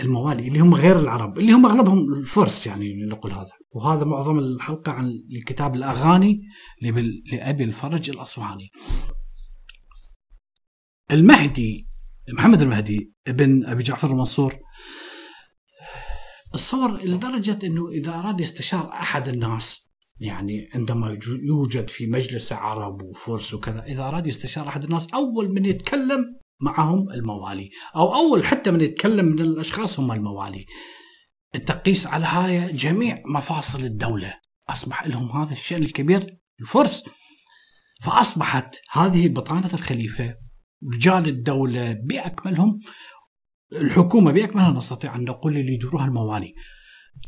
الموالي 0.00 0.48
اللي 0.48 0.58
هم 0.58 0.74
غير 0.74 0.98
العرب 0.98 1.38
اللي 1.38 1.52
هم 1.52 1.66
أغلبهم 1.66 2.14
الفرس 2.14 2.66
يعني 2.66 3.06
نقول 3.06 3.32
هذا. 3.32 3.61
وهذا 3.74 4.04
معظم 4.04 4.38
الحلقة 4.38 4.92
عن 4.92 5.22
كتاب 5.46 5.74
الأغاني 5.74 6.42
لأبي 7.32 7.64
الفرج 7.64 8.10
الأصفهاني. 8.10 8.70
المهدي 11.10 11.88
محمد 12.28 12.62
المهدي 12.62 13.12
ابن 13.26 13.66
أبي 13.66 13.82
جعفر 13.82 14.10
المنصور 14.10 14.58
تصور 16.52 17.04
لدرجة 17.04 17.58
إنه 17.64 17.88
إذا 17.88 18.18
أراد 18.18 18.40
يستشار 18.40 18.92
أحد 18.92 19.28
الناس 19.28 19.92
يعني 20.20 20.68
عندما 20.74 21.18
يوجد 21.42 21.90
في 21.90 22.06
مجلس 22.06 22.52
عرب 22.52 23.02
وفرس 23.02 23.54
وكذا 23.54 23.84
إذا 23.84 24.02
أراد 24.02 24.26
يستشار 24.26 24.68
أحد 24.68 24.84
الناس 24.84 25.08
أول 25.14 25.54
من 25.54 25.64
يتكلم 25.64 26.38
معهم 26.60 27.10
الموالي 27.10 27.70
أو 27.96 28.14
أول 28.14 28.44
حتى 28.44 28.70
من 28.70 28.80
يتكلم 28.80 29.24
من 29.24 29.40
الأشخاص 29.40 30.00
هم 30.00 30.12
الموالي. 30.12 30.66
التقيس 31.54 32.06
على 32.06 32.26
هاي 32.26 32.72
جميع 32.72 33.18
مفاصل 33.26 33.84
الدولة. 33.84 34.34
أصبح 34.68 35.06
لهم 35.06 35.30
هذا 35.30 35.52
الشأن 35.52 35.82
الكبير 35.82 36.38
الفرس. 36.60 37.04
فأصبحت 38.02 38.76
هذه 38.92 39.28
بطانة 39.28 39.70
الخليفة 39.74 40.34
رجال 40.94 41.28
الدولة 41.28 41.92
بأكملهم 41.92 42.80
الحكومة 43.72 44.32
بأكملها 44.32 44.70
نستطيع 44.70 45.16
أن 45.16 45.24
نقول 45.24 45.56
اللي 45.56 45.74
يديروها 45.74 46.04
الموالي. 46.04 46.54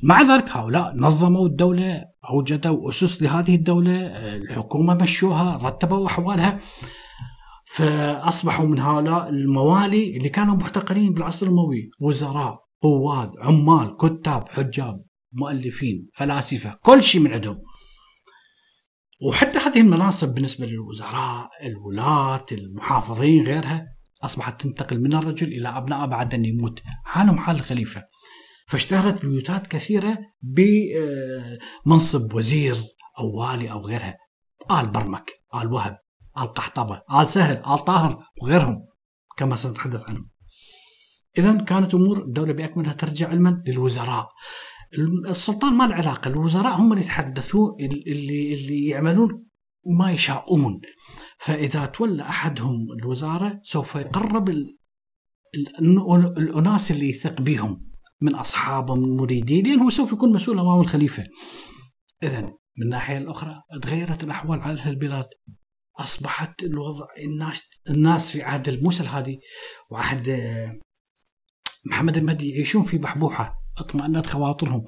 مع 0.03 0.23
ذلك 0.23 0.57
هؤلاء 0.57 0.93
نظموا 0.97 1.47
الدولة 1.47 2.05
أوجدوا 2.31 2.91
أسس 2.91 3.23
لهذه 3.23 3.55
الدولة 3.55 4.07
الحكومة 4.37 4.95
مشوها 4.95 5.57
رتبوا 5.57 6.07
أحوالها. 6.07 6.61
فأصبحوا 7.67 8.67
من 8.67 8.79
هؤلاء 8.79 9.29
الموالي 9.29 10.17
اللي 10.17 10.29
كانوا 10.29 10.55
محتقرين 10.55 11.13
بالعصر 11.13 11.47
الاموي 11.47 11.91
وزراء 12.01 12.64
قواد 12.85 13.33
عمال 13.39 13.97
كتاب 13.97 14.49
حجاب 14.49 15.05
مؤلفين 15.33 16.09
فلاسفة 16.15 16.79
كل 16.83 17.03
شيء 17.03 17.21
من 17.21 17.33
عندهم. 17.33 17.63
وحتى 19.29 19.59
هذه 19.59 19.81
المناصب 19.81 20.35
بالنسبة 20.35 20.67
للوزراء 20.67 21.51
الولاة 21.67 22.47
المحافظين 22.53 23.47
غيرها 23.47 23.87
أصبحت 24.23 24.63
تنتقل 24.63 25.01
من 25.01 25.15
الرجل 25.15 25.47
إلى 25.47 25.69
ابناء 25.69 26.07
بعد 26.07 26.35
أن 26.35 26.45
يموت. 26.45 26.83
حالهم 27.05 27.39
حال 27.39 27.57
الخليفة. 27.57 28.05
فاشتهرت 28.69 29.21
بيوتات 29.23 29.67
كثيرة 29.67 30.19
بمنصب 31.87 32.35
وزير 32.35 32.77
أو 33.19 33.41
والي 33.41 33.73
أو 33.73 33.81
غيرها. 33.81 34.17
آل 34.71 34.87
برمك 34.87 35.33
آل 35.55 35.73
وهب 35.73 35.99
القحطبة 36.39 37.03
آل 37.21 37.29
سهل 37.29 37.57
آل 37.57 37.85
طاهر 37.85 38.19
وغيرهم 38.43 38.87
كما 39.37 39.57
سنتحدث 39.57 40.09
عنهم. 40.09 40.34
إذا 41.39 41.53
كانت 41.53 41.95
أمور 41.95 42.23
الدولة 42.23 42.53
بأكملها 42.53 42.93
ترجع 42.93 43.29
علما 43.29 43.63
للوزراء. 43.67 44.29
السلطان 45.29 45.73
ما 45.73 45.85
له 45.85 45.95
علاقة 45.95 46.29
الوزراء 46.29 46.75
هم 46.75 46.93
اللي 46.93 47.05
يتحدثون 47.05 47.77
اللي, 47.81 48.55
اللي 48.55 48.87
يعملون 48.87 49.47
ما 49.99 50.13
يشاءون. 50.13 50.81
فإذا 51.39 51.87
تولى 51.87 52.23
أحدهم 52.23 52.93
الوزارة 52.99 53.61
سوف 53.63 53.95
يقرب 53.95 54.49
الأناس 56.39 56.91
اللي 56.91 57.11
يثق 57.11 57.41
بهم 57.41 57.91
من 58.21 58.35
أصحابه 58.35 58.95
من 58.95 59.17
مريدين 59.17 59.67
لأنه 59.67 59.91
سوف 59.91 60.13
يكون 60.13 60.33
مسؤول 60.33 60.59
أمام 60.59 60.81
الخليفة. 60.81 61.25
إذا 62.23 62.41
من 62.77 62.83
الناحية 62.83 63.19
الأخرى 63.19 63.63
تغيرت 63.83 64.25
الأحوال 64.25 64.61
على 64.61 64.91
البلاد. 64.91 65.27
أصبحت 65.99 66.63
الوضع 66.63 67.07
الناس 67.25 67.63
الناس 67.91 68.31
في 68.31 68.43
عهد 68.43 68.69
الموسى 68.69 69.03
الهادي 69.03 69.41
وعهد 69.91 70.29
محمد 71.87 72.17
المهدي 72.17 72.51
يعيشون 72.51 72.85
في 72.85 72.99
بحبوحة 72.99 73.55
اطمأنت 73.79 74.27
خواطرهم. 74.27 74.85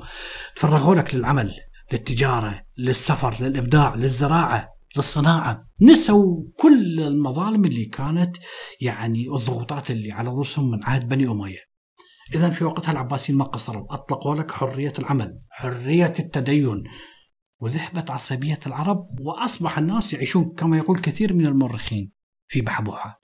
تفرغوا 0.57 0.95
لك 0.95 1.15
للعمل 1.15 1.55
للتجارة 1.93 2.63
للسفر 2.79 3.35
للإبداع 3.41 3.95
للزراعة 3.95 4.69
للصناعة. 4.97 5.69
نسوا 5.83 6.45
كل 6.59 7.01
المظالم 7.01 7.65
اللي 7.65 7.85
كانت 7.85 8.37
يعني 8.81 9.27
الضغوطات 9.37 9.91
اللي 9.91 10.13
على 10.13 10.29
رؤوسهم 10.29 10.71
من 10.71 10.85
عهد 10.85 11.09
بني 11.09 11.27
أمية. 11.27 11.61
اذا 12.35 12.51
في 12.51 12.65
وقتها 12.65 12.93
العباسيين 12.93 13.39
ما 13.39 13.45
قصروا 13.45 13.95
أطلقوا 13.95 14.35
لك 14.35 14.51
حرية 14.51 14.93
العمل 14.99 15.41
حرية 15.51 16.15
التدين 16.19 16.85
وذهبت 17.61 18.11
عصبية 18.11 18.59
العرب 18.67 19.21
وأصبح 19.21 19.79
الناس 19.79 20.15
يعيشون 20.15 20.55
كما 20.57 20.77
يقول 20.77 20.99
كثير 20.99 21.35
من 21.35 21.47
المؤرخين 21.47 22.13
في 22.49 22.61
بحبوحة. 22.61 23.21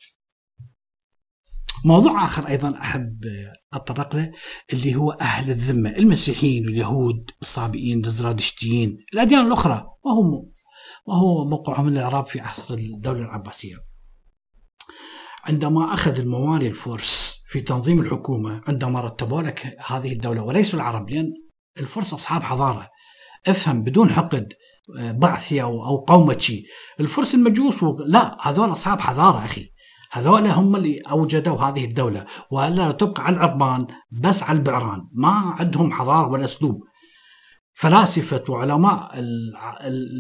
موضوع 1.85 2.25
آخر 2.25 2.49
أيضا 2.49 2.79
أحب 2.81 3.25
أتطرق 3.73 4.17
له 4.17 4.33
اللي 4.73 4.95
هو 4.95 5.11
أهل 5.11 5.51
الذمة 5.51 5.91
المسيحيين 5.91 6.67
واليهود 6.67 7.31
الصابئين 7.43 8.07
الزرادشتيين 8.07 8.99
الأديان 9.15 9.47
الأخرى. 9.47 9.87
وهم 10.05 10.53
وهو 11.07 11.45
موقعهم 11.45 11.89
الإعراب 11.89 12.27
في 12.27 12.41
عصر 12.41 12.75
الدولة 12.75 13.21
العباسية. 13.21 13.77
عندما 15.45 15.95
أخذ 15.95 16.19
الموالي 16.19 16.67
الفرس 16.67 17.43
في 17.49 17.61
تنظيم 17.61 18.01
الحكومة 18.01 18.63
عندما 18.67 19.01
رتبوا 19.01 19.43
لك 19.43 19.77
هذه 19.87 20.13
الدولة 20.13 20.43
وليسوا 20.43 20.79
العرب 20.79 21.11
لأن 21.11 21.33
الفرس 21.81 22.13
أصحاب 22.13 22.43
حضارة. 22.43 22.89
افهم 23.47 23.83
بدون 23.83 24.11
حقد 24.11 24.53
آه، 24.99 25.13
بعثي 25.13 25.63
أو 25.63 25.87
أو 25.87 25.97
قومتشي 25.97 26.65
الفرس 27.01 27.35
المجوس. 27.35 27.83
لا 28.07 28.37
هذول 28.41 28.73
أصحاب 28.73 29.01
حضارة 29.01 29.45
أخي. 29.45 29.72
هذول 30.15 30.47
هم 30.47 30.77
اللي 30.77 30.99
أوجدوا 31.11 31.61
هذه 31.61 31.85
الدولة 31.85 32.27
والا 32.51 32.93
تبقى 32.93 33.25
على 33.25 33.37
العربان 33.37 33.87
بس 34.11 34.43
على 34.43 34.59
البعران 34.59 35.09
ما 35.13 35.31
عندهم 35.31 35.93
حضارة 35.93 36.29
ولا 36.29 36.45
أسلوب. 36.45 36.85
فلاسفة 37.75 38.45
وعلماء 38.49 39.25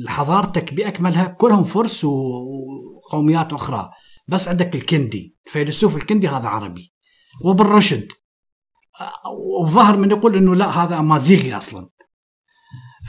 حضارتك 0.08 0.74
بأكملها 0.74 1.24
كلهم 1.24 1.64
فرس 1.64 2.04
وقوميات 2.04 3.52
أخرى. 3.52 3.90
بس 4.28 4.48
عندك 4.48 4.74
الكندي 4.74 5.36
الفيلسوف 5.46 5.96
الكندي 5.96 6.28
هذا 6.28 6.48
عربي. 6.48 6.92
وبالرشد. 7.44 8.08
وظهر 9.60 9.96
من 9.96 10.10
يقول 10.10 10.36
إنه 10.36 10.54
لا 10.54 10.68
هذا 10.84 10.98
امازيغي 10.98 11.56
أصلا. 11.56 11.88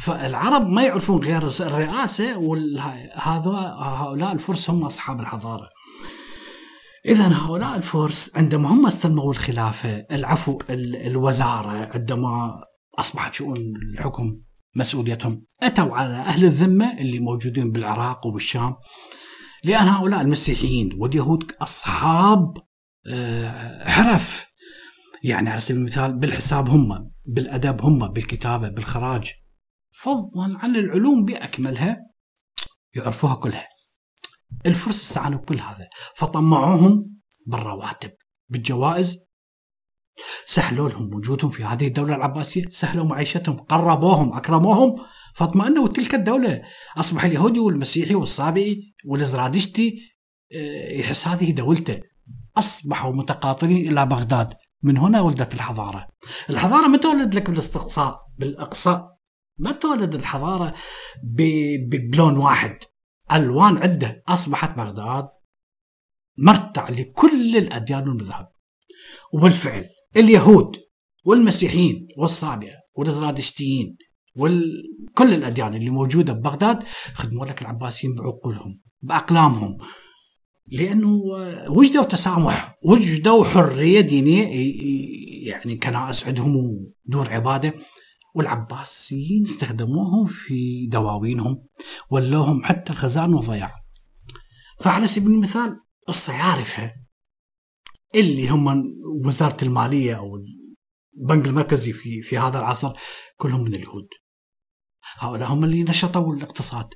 فالعرب 0.03 0.69
ما 0.69 0.83
يعرفون 0.83 1.17
غير 1.17 1.47
الرئاسة 1.47 2.37
وهؤلاء 2.37 4.31
الفرس 4.31 4.69
هم 4.69 4.85
أصحاب 4.85 5.19
الحضارة. 5.19 5.69
اذا 7.05 7.27
هؤلاء 7.27 7.77
الفرس 7.77 8.31
عندما 8.35 8.69
هم 8.69 8.85
استلموا 8.85 9.31
الخلافة 9.31 10.05
العفو 10.11 10.57
الوزارة 10.69 11.91
عندما 11.93 12.63
أصبحت 12.99 13.33
شؤون 13.33 13.57
الحكم 13.57 14.39
مسؤوليتهم 14.75 15.45
أتوا 15.63 15.95
على 15.95 16.13
أهل 16.13 16.45
الذمة 16.45 16.97
اللي 16.99 17.19
موجودين 17.19 17.71
بالعراق 17.71 18.25
وبالشام 18.25 18.75
لأن 19.63 19.87
هؤلاء 19.87 20.21
المسيحيين 20.21 20.89
واليهود 20.99 21.51
أصحاب 21.61 22.57
آه، 23.07 23.89
حرف. 23.89 24.45
يعني 25.23 25.49
على 25.49 25.59
سبيل 25.59 25.77
المثال 25.77 26.13
بالحساب 26.13 26.69
هم 26.69 27.11
بالأدب 27.27 27.81
هم 27.81 28.07
بالكتابة 28.07 28.69
بالخراج. 28.69 29.31
فضلا 29.91 30.57
عن 30.59 30.75
العلوم 30.75 31.25
بأكملها 31.25 31.97
يعرفوها 32.95 33.35
كلها. 33.35 33.67
الفرس 34.65 35.03
استعانوا 35.03 35.39
بكل 35.39 35.59
هذا 35.59 35.87
فطمعوهم 36.15 37.13
بالرواتب 37.47 38.11
بالجوائز. 38.49 39.19
سهلوا 40.45 40.89
لهم 40.89 41.15
وجودهم 41.15 41.51
في 41.51 41.63
هذه 41.63 41.87
الدولة 41.87 42.15
العباسية 42.15 42.63
سهلوا 42.69 43.05
معيشتهم 43.05 43.57
قربوهم 43.57 44.33
أكرموهم. 44.33 44.95
فاطمأنوا 45.35 45.87
تلك 45.87 46.15
الدولة. 46.15 46.61
أصبح 46.97 47.23
اليهودي 47.23 47.59
والمسيحي 47.59 48.15
والصابئي 48.15 48.93
والزرادشتي 49.05 49.95
آه، 50.55 50.91
يحس 50.91 51.27
هذه 51.27 51.51
دولته. 51.51 51.99
أصبحوا 52.57 53.13
متقاطرين 53.13 53.91
إلى 53.91 54.05
بغداد. 54.05 54.53
من 54.83 54.97
هنا 54.97 55.21
ولدت 55.21 55.53
الحضارة. 55.53 56.07
الحضارة 56.49 56.87
ما 56.87 56.97
تولد 56.97 57.35
لك 57.35 57.49
بالاستقصاء 57.49 58.19
بالإقصاء. 58.37 59.07
ما 59.57 59.71
تولد 59.71 60.15
الحضارة 60.15 60.73
بلون 61.89 62.37
واحد. 62.37 62.77
ألوان 63.33 63.77
عدة 63.77 64.23
أصبحت 64.27 64.77
بغداد 64.77 65.29
مرتع 66.37 66.89
لكل 66.89 67.57
الأديان 67.57 68.07
والمذاهب 68.07 68.47
وبالفعل 69.33 69.85
اليهود 70.17 70.77
والمسيحيين 71.25 72.07
والصابئة 72.17 72.75
والزرادشتيين 72.95 73.97
وكل 74.35 75.33
الأديان 75.33 75.73
اللي 75.73 75.89
موجودة 75.89 76.33
ببغداد 76.33 76.83
خدموا 77.13 77.45
لك 77.45 77.61
العباسيين 77.61 78.15
بعقولهم 78.15 78.79
بأقلامهم. 79.01 79.77
لأنه 80.67 81.21
وجدوا 81.69 82.03
تسامح 82.03 82.77
وجدوا 82.83 83.45
حرية 83.45 84.01
دينية 84.01 84.47
يعني 85.47 85.75
كنائس 85.75 86.27
عندهم 86.27 86.55
دور 87.05 87.29
عبادة. 87.29 87.73
والعباسيين 88.33 89.45
استخدموهم 89.45 90.25
في 90.25 90.87
دواوينهم 90.87 91.65
ولوهم 92.09 92.63
حتى 92.63 92.93
الخزان 92.93 93.33
والضياع. 93.33 93.71
فعلى 94.79 95.07
سبيل 95.07 95.31
المثال 95.31 95.79
الصيارفة 96.09 96.93
اللي 98.15 98.49
هم 98.49 98.83
وزارة 99.25 99.57
المالية 99.63 100.13
أو 100.13 100.37
البنك 101.17 101.47
المركزي 101.47 101.93
في 101.93 102.21
في 102.21 102.37
هذا 102.37 102.59
العصر 102.59 102.93
كلهم 103.37 103.61
من 103.61 103.75
اليهود. 103.75 104.07
هؤلاء 105.17 105.53
هم 105.53 105.63
اللي 105.63 105.83
نشطوا 105.83 106.35
الاقتصاد. 106.35 106.87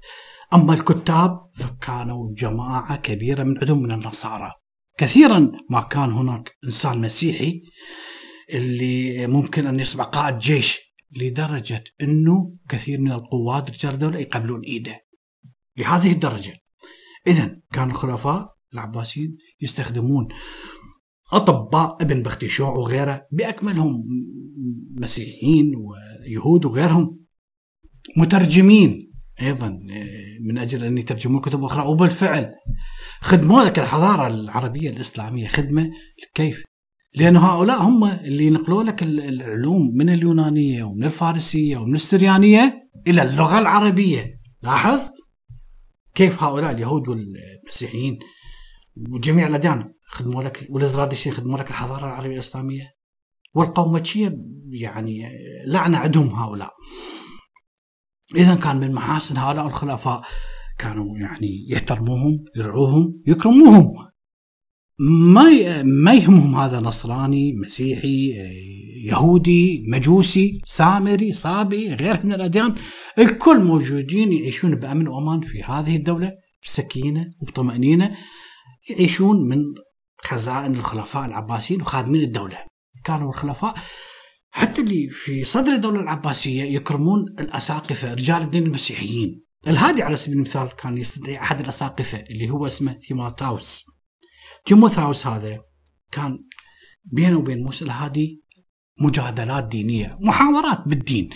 أما 0.54 0.73
الكتاب 0.73 1.50
فكانوا 1.56 2.34
جماعة 2.34 2.95
كبيرة 2.95 3.43
من 3.43 3.58
عندهم 3.58 3.84
من 3.84 3.91
النصارى. 3.91 4.52
كثيرا 4.97 5.52
ما 5.69 5.82
كان 5.82 6.12
هناك 6.12 6.58
إنسان 6.65 7.02
مسيحي 7.02 7.62
اللي 8.54 9.28
ممكن 9.28 9.67
أن 9.67 9.80
يصبح 9.80 10.06
قائد 10.06 10.39
جيش 10.39 10.87
لدرجة 11.12 11.84
أنه 12.02 12.56
كثير 12.70 13.02
من 13.02 13.12
القوات 13.12 13.72
رجال 13.72 13.93
الدولة 13.93 14.20
يقبلون 14.20 14.62
إيده. 14.62 15.06
لهذه 15.78 16.12
الدرجة. 16.12 16.54
إذا 17.28 17.62
كان 17.74 17.91
الخلفاء 17.91 18.56
العباسيين 18.74 19.38
يستخدمون 19.62 20.28
أطباء 21.34 21.98
ابن 22.02 22.24
بختيشوع 22.24 22.70
وغيره 22.70 23.28
بأكملهم 23.32 24.04
مسيحيين 24.91 25.74
ويهود 25.76 26.65
وغيرهم. 26.65 27.20
مترجمين 28.17 29.13
أيضا 29.41 29.80
من 30.41 30.58
أجل 30.58 30.84
أن 30.84 30.98
يترجمون 30.98 31.41
كتب 31.41 31.63
أخرى. 31.63 31.88
وبالفعل 31.88 32.54
خدموا 33.22 33.63
لك 33.63 33.80
الحضارة 33.80 34.28
العربية 34.28 34.89
الإسلامية 34.89 35.48
خدمة 35.48 35.91
كيف 36.34 36.63
لأن 37.17 37.38
هؤلاء 37.38 37.82
هم 37.82 38.03
اللي 38.06 38.49
نقلوا 38.49 38.84
لك 38.84 39.03
العلوم 39.03 39.91
من 39.95 40.10
اليونانية 40.10 40.84
ومن 40.84 41.03
الفارسية 41.03 41.77
ومن 41.77 41.95
السريانية 41.95 42.89
إلى 43.08 43.21
اللغة 43.21 43.60
العربية. 43.60 44.39
لاحظ 44.62 44.99
كيف 46.15 46.43
هؤلاء 46.43 46.71
اليهود 46.71 47.08
والمسيحيين 47.08 48.19
وجميع 49.10 49.47
الأديان 49.47 49.93
خدموا 50.08 50.43
لك 50.43 50.67
والإزرادشية 50.69 51.32
خدموا 51.32 51.58
لك 51.58 51.69
الحضارة 51.69 52.06
العربية 52.06 52.34
الإسلامية 52.34 52.84
والقومتشية 53.53 54.38
يعني 54.69 55.30
لعنة 55.65 55.97
عندهم 55.97 56.30
هؤلاء. 56.30 56.73
إذا 58.36 58.56
كان 58.56 58.77
من 58.77 58.93
محاسن 58.93 59.38
هؤلاء 59.38 59.67
الخلفاء 59.67 60.21
كانوا 60.77 61.17
يعني 61.17 61.65
يحترموهم 61.69 62.43
يرعوهم 62.56 63.21
يكرموهم. 63.27 64.08
ما 64.99 65.83
ما 65.83 66.13
يهمهم 66.13 66.55
هذا 66.55 66.79
نصراني 66.79 67.53
مسيحي 67.53 68.33
يهودي 69.05 69.83
مجوسي 69.88 70.62
سامري 70.65 71.31
صابي 71.31 71.93
غير 71.93 72.25
من 72.25 72.33
الأديان 72.33 72.75
الكل 73.19 73.63
موجودين 73.63 74.31
يعيشون 74.31 74.75
بأمن 74.75 75.07
وأمان 75.07 75.41
في 75.41 75.63
هذه 75.63 75.95
الدولة 75.95 76.31
بسكينة 76.63 77.31
وبطمأنينة 77.41 78.17
يعيشون 78.89 79.49
من 79.49 79.57
خزائن 80.21 80.75
الخلفاء 80.75 81.25
العباسيين 81.25 81.81
وخادمين 81.81 82.23
الدولة. 82.23 82.57
كانوا 83.03 83.29
الخلفاء 83.29 83.73
حتى 84.49 84.81
اللي 84.81 85.10
في 85.10 85.43
صدر 85.43 85.71
الدولة 85.71 85.99
العباسية 85.99 86.63
يكرمون 86.63 87.25
الأساقفة 87.39 88.13
رجال 88.13 88.41
الدين 88.41 88.63
المسيحيين. 88.63 89.43
الهادي 89.67 90.03
على 90.03 90.17
سبيل 90.17 90.36
المثال 90.36 90.75
كان 90.75 90.97
يستدعي 90.97 91.38
أحد 91.38 91.60
الأساقفة 91.60 92.17
اللي 92.17 92.49
هو 92.49 92.67
اسمه 92.67 92.99
ثيماتاوس. 93.07 93.96
تيموثاوس 94.67 95.27
هذا 95.27 95.63
كان 96.12 96.39
بينه 97.03 97.38
وبين 97.38 97.63
موسى 97.63 97.86
الهادي 97.86 98.43
مجادلات 99.01 99.67
دينية 99.67 100.17
محاورات 100.21 100.88
بالدين. 100.88 101.30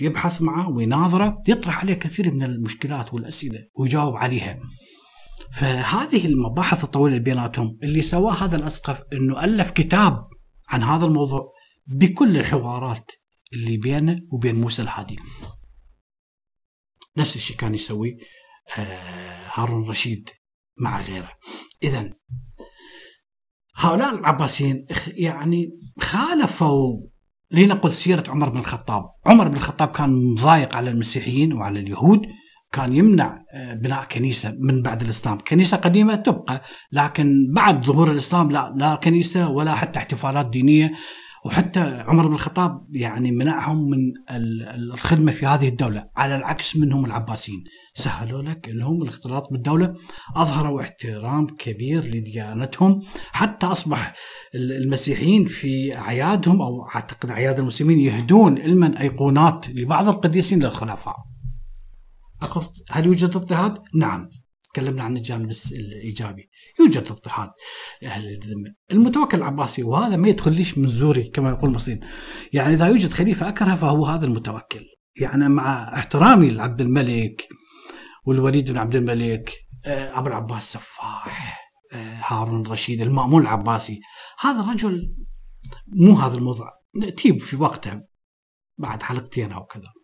يبحث 0.00 0.42
معه 0.42 0.68
ويناظره 0.68 1.42
يطرح 1.48 1.78
عليه 1.78 1.94
كثير 1.94 2.30
من 2.30 2.42
المشكلات 2.42 3.14
والأسئلة 3.14 3.68
ويجاوب 3.74 4.16
عليها. 4.16 4.60
فهذه 5.52 6.26
المباحث 6.26 6.84
الطويلة 6.84 7.16
اللي 7.16 7.24
بيناتهم 7.24 7.78
اللي 7.82 8.02
سواه 8.02 8.32
هذا 8.32 8.56
الأسقف 8.56 9.02
إنه 9.12 9.44
ألف 9.44 9.70
كتاب 9.70 10.28
عن 10.68 10.82
هذا 10.82 11.06
الموضوع 11.06 11.52
بكل 11.86 12.36
الحوارات 12.36 13.10
اللي 13.52 13.76
بينه 13.76 14.20
وبين 14.32 14.54
موسى 14.54 14.82
الهادي. 14.82 15.16
نفس 17.16 17.36
الشيء 17.36 17.56
كان 17.56 17.74
يسوي 17.74 18.16
آه، 18.78 19.50
هارون 19.54 19.82
الرشيد 19.82 20.30
مع 20.80 21.00
غيره. 21.02 21.30
إذا 21.82 22.10
هؤلاء 23.76 24.14
العباسيين 24.14 24.86
يعني 25.06 25.80
خالفوا 26.00 27.00
لنقل 27.50 27.92
سيرة 27.92 28.24
عمر 28.28 28.48
بن 28.48 28.58
الخطاب. 28.58 29.10
عمر 29.26 29.48
بن 29.48 29.56
الخطاب 29.56 29.88
كان 29.88 30.32
مضايق 30.32 30.76
على 30.76 30.90
المسيحيين 30.90 31.52
وعلى 31.52 31.80
اليهود 31.80 32.26
كان 32.72 32.92
يمنع 32.96 33.44
آه، 33.54 33.74
بناء 33.74 34.04
كنيسة 34.04 34.56
من 34.60 34.82
بعد 34.82 35.02
الإسلام. 35.02 35.38
كنيسة 35.38 35.76
قديمة 35.76 36.14
تبقى 36.14 36.62
لكن 36.92 37.52
بعد 37.54 37.84
ظهور 37.84 38.10
الإسلام 38.10 38.50
لا 38.50 38.72
لا 38.76 38.94
كنيسة 38.94 39.48
ولا 39.48 39.74
حتى 39.74 39.98
احتفالات 39.98 40.46
دينية. 40.46 40.92
وحتى 41.44 41.80
عمر 41.80 42.26
بن 42.26 42.34
الخطاب 42.34 42.86
يعني 42.90 43.30
منعهم 43.30 43.90
من 43.90 43.98
الخدمة 44.74 45.32
في 45.32 45.46
هذه 45.46 45.68
الدولة 45.68 46.10
على 46.16 46.36
العكس 46.36 46.76
منهم 46.76 47.04
العباسيين. 47.04 47.64
سهلوا 47.94 48.42
لك 48.42 48.68
انهم 48.68 49.02
الاختلاط 49.02 49.52
بالدولة 49.52 49.94
أظهروا 50.36 50.80
احترام 50.80 51.46
كبير 51.46 52.04
لديانتهم 52.04 53.00
حتى 53.32 53.66
أصبح 53.66 54.14
المسيحيين 54.54 55.46
في 55.46 55.96
أعيادهم 55.96 56.62
أو 56.62 56.88
أعتقد 56.94 57.30
أعياد 57.30 57.58
المسلمين 57.58 57.98
يهدون 57.98 58.58
علما 58.58 59.00
أيقونات 59.00 59.68
لبعض 59.68 60.08
القديسين 60.08 60.62
للخلفاء. 60.62 61.16
هل 62.90 63.06
يوجد 63.06 63.36
اضطهاد؟ 63.36 63.78
نعم. 63.94 64.28
تكلمنا 64.74 65.04
عن 65.04 65.16
الجانب 65.16 65.52
الإيجابي. 65.72 66.47
يوجد 66.80 67.10
اضطهاد. 67.10 67.50
لاهل 68.02 68.28
الذمة. 68.28 68.74
المتوكل 68.92 69.38
العباسي 69.38 69.82
وهذا 69.82 70.16
ما 70.16 70.28
يدخليش 70.28 70.78
من 70.78 70.88
زوري 70.88 71.22
كما 71.22 71.50
يقول 71.50 71.70
المصريين. 71.70 72.00
يعني 72.52 72.74
إذا 72.74 72.86
يوجد 72.86 73.12
خليفة 73.12 73.48
أكره 73.48 73.74
فهو 73.74 74.06
هذا 74.06 74.26
المتوكل. 74.26 74.84
يعني 75.20 75.48
مع 75.48 75.94
احترامي 75.94 76.50
لعبد 76.50 76.80
الملك 76.80 77.48
والوليد 78.24 78.72
بن 78.72 78.78
عبد 78.78 78.96
الملك 78.96 79.54
آه، 79.84 80.18
أبو 80.18 80.28
العباس 80.28 80.72
سفاح 80.72 81.58
آه، 81.92 82.20
هارون 82.26 82.66
الرشيد 82.66 83.00
المأمون 83.00 83.42
العباسي. 83.42 84.00
هذا 84.40 84.60
الرجل 84.60 85.14
مو 85.86 86.14
هذا 86.14 86.34
الموضوع. 86.34 86.70
تيب 87.16 87.40
في 87.40 87.56
وقته 87.56 88.00
بعد 88.78 89.02
حلقتين 89.02 89.52
أو 89.52 89.64
كذا. 89.64 89.97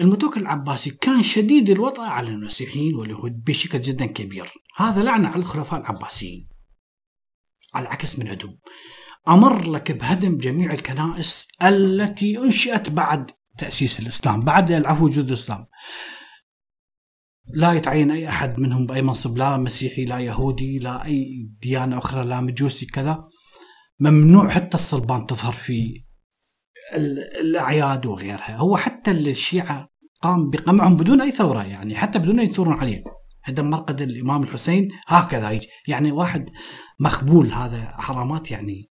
المتوكل 0.00 0.40
العباسي 0.40 0.90
كان 0.90 1.22
شديد 1.22 1.70
الوطأة 1.70 2.06
على 2.06 2.28
المسيحيين 2.28 2.94
واليهود 2.94 3.44
بشكل 3.44 3.80
جدا 3.80 4.06
كبير. 4.06 4.52
هذا 4.76 5.02
لعنة 5.02 5.28
على 5.28 5.40
الخلفاء 5.40 5.80
العباسيين. 5.80 6.48
على 7.74 7.86
العكس 7.86 8.18
من 8.18 8.28
عندهم. 8.28 8.58
أمر 9.28 9.70
لك 9.70 9.92
بهدم 9.92 10.38
جميع 10.38 10.72
الكنائس 10.72 11.48
التي 11.62 12.38
أنشئت 12.38 12.90
بعد 12.90 13.30
تأسيس 13.58 14.00
الإسلام 14.00 14.44
بعد 14.44 14.70
العفو 14.70 15.04
وجود 15.04 15.28
الإسلام. 15.28 15.66
لا 17.54 17.72
يتعين 17.72 18.10
أي 18.10 18.28
أحد 18.28 18.60
منهم 18.60 18.86
بأي 18.86 19.02
منصب 19.02 19.38
لا 19.38 19.56
مسيحي 19.56 20.04
لا 20.04 20.18
يهودي 20.18 20.78
لا 20.78 21.04
أي 21.04 21.50
ديانة 21.62 21.98
أخرى 21.98 22.24
لا 22.24 22.40
مجوسي 22.40 22.86
كذا. 22.86 23.28
ممنوع 24.00 24.48
حتى 24.48 24.74
الصلبان 24.74 25.26
تظهر 25.26 25.52
في 25.52 26.04
الأعياد 27.40 28.06
وغيرها. 28.06 28.56
هو 28.56 28.76
حتى 28.76 29.10
الشيعة 29.10 29.88
قام 30.22 30.50
بقمعهم 30.50 30.96
بدون 30.96 31.20
أي 31.20 31.30
ثورة 31.30 31.64
يعني 31.64 31.94
حتى 31.94 32.18
بدون 32.18 32.40
أن 32.40 32.46
يثورون 32.46 32.74
عليه. 32.74 33.04
هدم 33.44 33.70
مرقد 33.70 34.00
الإمام 34.00 34.42
الحسين 34.42 34.88
هكذا 35.06 35.60
يعني 35.88 36.12
واحد 36.12 36.50
مخبول 37.00 37.52
هذا 37.52 37.94
حرامات 37.98 38.50
يعني. 38.50 38.90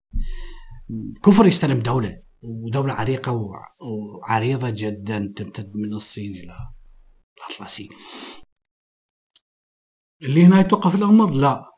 كفر 1.22 1.46
يستلم 1.46 1.78
دولة 1.78 2.22
ودولة 2.42 2.92
عريقة 2.92 3.32
وعريضة 3.80 4.70
جدا 4.70 5.32
تمتد 5.36 5.72
من 5.74 5.94
الصين 5.94 6.32
إلى 6.32 6.54
الأطلسي. 7.38 7.88
اللي 10.22 10.44
هنا 10.44 10.60
يتوقف 10.60 10.94
الأمر؟ 10.94 11.30
لا. 11.30 11.70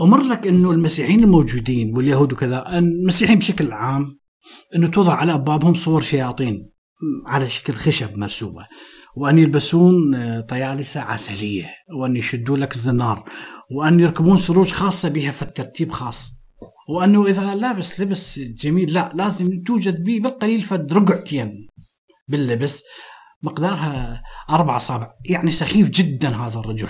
أمر 0.00 0.22
لك 0.22 0.46
إنه 0.46 0.70
المسيحيين 0.70 1.24
الموجودين 1.24 1.96
واليهود 1.96 2.32
وكذا 2.32 2.78
المسيحيين 2.78 3.38
بشكل 3.38 3.72
عام 3.72 4.21
إنه 4.76 4.88
توضع 4.88 5.14
على 5.14 5.34
أبوابهم 5.34 5.74
صور 5.74 6.00
شياطين 6.00 6.72
على 7.26 7.50
شكل 7.50 7.72
خشب 7.72 8.18
مرسومة. 8.18 8.66
وأن 9.16 9.38
يلبسون 9.38 10.14
آه، 10.14 10.40
طيالسة 10.40 11.00
عسلية. 11.00 11.74
وأن 11.96 12.16
يشدوا 12.16 12.56
لك 12.56 12.76
زنار 12.76 13.24
وأن 13.70 14.00
يركبون 14.00 14.36
سروج 14.36 14.70
خاصة 14.70 15.08
بها 15.08 15.30
في 15.30 15.42
الترتيب 15.42 15.92
خاص. 15.92 16.32
وأنه 16.88 17.26
إذا 17.26 17.54
لابس 17.54 18.00
لبس 18.00 18.38
جميل 18.38 18.92
لا 18.92 19.12
لازم 19.14 19.62
توجد 19.66 20.04
به 20.04 20.20
بالقليل 20.20 20.62
فد 20.62 20.92
رقعتين 20.92 21.68
باللبس. 22.28 22.84
مقدارها 23.42 24.22
أربع 24.50 24.76
اصابع 24.76 25.10
يعني 25.24 25.50
سخيف 25.50 25.90
جدا 25.90 26.36
هذا 26.36 26.58
الرجل. 26.58 26.88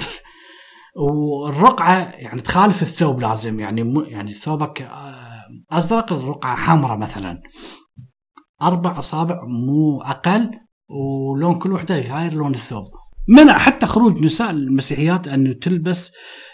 والرقعة 0.97 2.13
يعني 2.15 2.41
تخالف 2.41 2.83
الثوب 2.83 3.21
لازم. 3.21 3.61
يعني 3.61 4.05
يعني 4.09 4.33
ثوبك 4.33 4.83
آه، 4.83 5.32
أزرق 5.71 6.13
الرقعة 6.13 6.57
حمراء 6.57 6.99
مثلا. 6.99 7.43
أربع 8.63 8.99
اصابع 8.99 9.45
مو 9.45 10.03
أقل 10.03 10.51
ولون 10.89 11.59
كل 11.59 11.73
وحدة 11.73 11.97
يغير 11.97 12.33
لون 12.33 12.55
الثوب. 12.55 12.85
منع 13.29 13.59
حتى 13.59 13.87
خروج 13.87 14.25
نساء 14.25 14.51
المسيحيات 14.51 15.29
أن 15.29 15.59
تلبس 15.59 16.13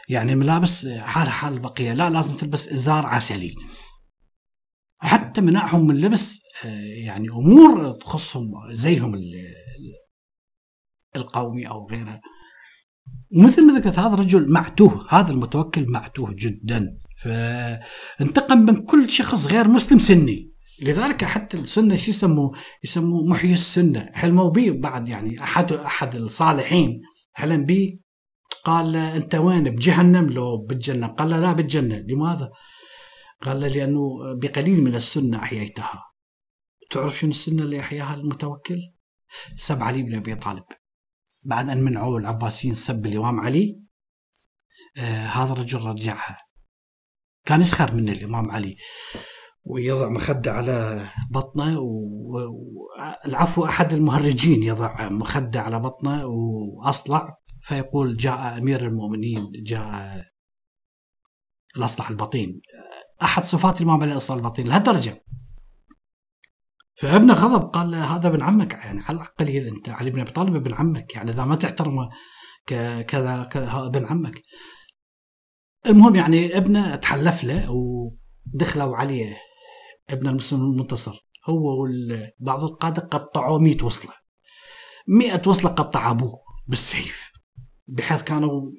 يعني 0.09 0.35
ملابس 0.35 0.87
حال 0.87 1.29
حال 1.29 1.53
البقيه 1.53 1.93
لا 1.93 2.11
لازم 2.11 2.37
تلبس 2.37 2.69
إزار 2.69 3.07
عسلي. 3.07 3.55
حتى 4.99 5.41
منعهم 5.41 5.87
من 5.87 6.01
لبس 6.01 6.41
آه، 6.65 6.69
يعني 7.05 7.29
أمور 7.29 7.91
تخصهم 7.93 8.51
زيهم 8.71 9.21
القومي 11.17 11.69
أو 11.69 11.89
غيره. 11.91 12.21
ومثل 13.37 13.67
ما 13.67 13.79
ذكرت 13.79 13.99
هذا 13.99 14.15
الرجل 14.15 14.53
معتوه 14.53 15.07
هذا 15.11 15.33
المتوكل 15.33 15.91
معتوه 15.91 16.35
جدا. 16.39 16.99
فانتقم 17.23 18.59
من 18.59 18.77
كل 18.77 19.11
شخص 19.11 19.47
غير 19.47 19.69
مسلم 19.69 19.99
سني. 19.99 20.53
لذلك 20.83 21.25
حتى 21.25 21.57
السنة 21.57 21.97
شو 21.97 22.11
يسموه؟ 22.11 22.53
يسموه 22.85 23.25
محيي 23.31 23.53
السنة. 23.53 24.11
حلموا 24.15 24.51
به 24.51 24.71
بعد 24.71 25.09
يعني 25.09 25.43
أحد 25.43 25.73
أحد 25.73 26.15
الصالحين. 26.15 27.03
حلم 27.33 27.65
به 27.65 27.99
قال 28.65 28.97
أنت 28.97 29.35
وين؟ 29.35 29.65
بجهنم. 29.65 30.31
لو 30.31 30.57
بالجنة؟ 30.57 31.07
قال 31.07 31.31
لا 31.31 31.53
بالجنة. 31.53 31.97
لماذا؟ 31.97 32.51
قال 33.43 33.61
لأنه 33.61 34.19
بقليل 34.35 34.81
من 34.85 34.95
السنة 34.95 35.39
أحييتها. 35.39 36.05
تعرف 36.91 37.19
شنو 37.19 37.31
السنة 37.31 37.63
اللي 37.63 37.81
أحياها 37.81 38.15
المتوكل؟ 38.15 38.81
سب 39.57 39.83
علي 39.83 40.03
بن 40.03 40.15
أبي 40.15 40.35
طالب. 40.35 40.65
بعد 41.43 41.69
أن 41.69 41.83
منعوا 41.83 42.19
العباسيين 42.21 42.75
سب 42.75 43.07
الامام 43.07 43.41
علي 43.41 43.81
آه 44.99 45.27
هذا 45.27 45.53
الرجل 45.53 45.79
رجعها. 45.79 46.48
كان 47.49 47.61
يسخر 47.61 47.95
من 47.95 48.09
الإمام 48.09 48.51
علي 48.51 48.77
ويضع 49.65 50.09
مخدة 50.09 50.53
على 50.53 51.07
بطنه 51.31 51.79
والعفو 51.81 53.65
أحد 53.65 53.93
المهرجين 53.93 54.63
يضع 54.63 55.09
مخدة 55.09 55.61
على 55.61 55.81
بطنه 55.81 56.27
وأصلع 56.27 57.39
فيقول 57.63 58.17
جاء 58.17 58.59
أمير 58.59 58.87
المؤمنين 58.87 59.53
جاء 59.55 60.25
الأصلح 61.77 62.11
البطين 62.11 62.61
أحد 63.23 63.45
صفات 63.45 63.81
الإمام 63.81 64.03
علي 64.03 64.13
الأصلح 64.13 64.37
البطين 64.37 64.69
لهالدرجة. 64.69 65.25
فابنه 66.97 67.35
غضب 67.35 67.71
قال 67.71 67.95
هذا 67.95 68.29
ابن 68.29 68.43
عمك 68.43 68.73
يعني 68.73 69.01
على 69.01 69.17
الأقل 69.17 69.49
أنت 69.49 69.89
علي 69.89 70.11
بن 70.11 70.21
أبي 70.21 70.31
طالب 70.31 70.57
ابن 70.57 70.75
عمك 70.75 71.15
يعني 71.15 71.31
إذا 71.31 71.45
ما 71.45 71.57
تحترمه 71.57 72.09
كذا 72.67 73.03
كذا 73.03 73.49
ابن 73.87 74.07
عمك. 74.07 74.43
المهم 75.87 76.17
يعني 76.17 76.57
ابنه 76.57 76.97
تحلف 76.97 77.45
له 77.45 77.71
ودخلوا 77.71 78.97
عليه 78.97 79.41
ابن 80.11 80.29
المسلم 80.29 80.61
المنتصر. 80.61 81.29
هو 81.49 81.87
وبعض 82.41 82.65
القادة 82.65 83.03
قطعوا 83.03 83.59
100 83.59 83.77
وصلة. 83.83 84.13
100 85.09 85.43
وصلة 85.47 85.71
قطع 85.71 86.11
أبوه 86.11 86.41
بالسيف 86.67 87.33
بحيث 87.87 88.23
كانوا 88.23 88.73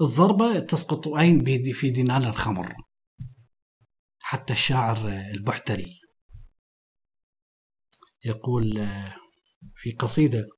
الضربة 0.00 0.58
تسقط 0.58 1.08
عين 1.08 1.44
في 1.72 1.90
دينار 1.90 2.22
الخمر. 2.22 2.74
حتى 4.18 4.52
الشاعر 4.52 5.08
البحتري 5.08 6.00
يقول 8.24 8.88
في 9.76 9.90
قصيدة 9.90 10.48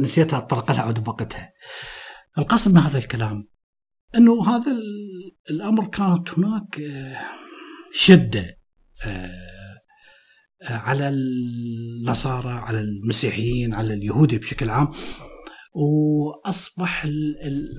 نسيتها 0.00 0.38
اطرق 0.38 0.70
لها 0.70 0.82
عود 0.82 1.04
بوقتها 1.04 1.52
القصد 2.38 2.72
من 2.72 2.78
هذا 2.78 2.98
الكلام 2.98 3.48
إنه 4.16 4.56
هذا 4.56 4.76
الأمر 5.50 5.86
كانت 5.86 6.30
هناك 6.38 6.80
آه، 6.80 7.20
شدة 7.92 8.58
آه، 9.04 9.30
آه، 10.62 10.76
على 10.76 11.08
النصارى 11.08 12.52
على 12.52 12.80
المسيحيين 12.80 13.74
على 13.74 13.94
اليهود 13.94 14.34
بشكل 14.34 14.70
عام. 14.70 14.90
وأصبح 15.78 17.06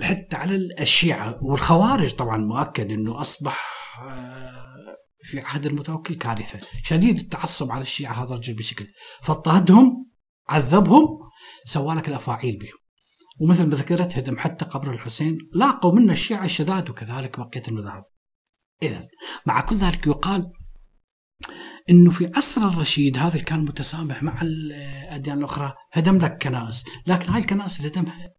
حتى 0.02 0.36
على 0.36 0.56
الشيعه 0.80 1.44
والخوارج 1.44 2.12
طبعا 2.12 2.38
مؤكد 2.38 2.92
إنه 2.92 3.22
أصبح 3.22 3.78
في 5.22 5.40
عهد 5.40 5.66
المتوكل 5.66 6.16
كارثة. 6.16 6.60
شديد 6.84 7.20
التعصب 7.20 7.72
على 7.72 7.82
الشيعة 7.82 8.24
هذا 8.24 8.34
الرجل 8.34 8.54
بشكل. 8.54 8.88
فاضطهدهم 9.24 10.08
عذبهم 10.50 11.20
سوى 11.66 11.96
لك 11.96 12.08
الأفاعيل 12.08 12.58
بهم. 12.58 12.78
ومثل 13.40 13.66
ما 13.66 13.76
ذكرت 13.76 14.18
هدم 14.18 14.38
حتى 14.38 14.66
قبر 14.66 14.92
الحسين 14.92 15.38
لاقوا 15.54 15.96
منه 15.96 16.14
الشيعة 16.14 16.46
الشداد 16.46 16.90
وكذلك 16.90 17.40
بقية 17.40 17.64
المذاهب. 17.68 18.04
إذا 18.84 19.08
مع 19.46 19.62
كل 19.62 19.76
ذلك 19.76 20.08
يقال 20.08 20.52
إنه 21.90 22.12
في 22.12 22.28
عصر 22.36 22.62
الرشيد 22.62 23.18
هذا 23.18 23.40
كان 23.40 23.60
متسامح 23.60 24.24
مع 24.24 24.42
الأديان 24.42 25.38
الأخرى. 25.38 25.74
هدم 25.92 26.18
لك 26.18 26.44
كنائس 26.44 26.84
لكن 27.08 27.32
هاي 27.32 27.42
الكنائس 27.42 27.78
اللي 27.78 27.88
هدمها 27.90 28.34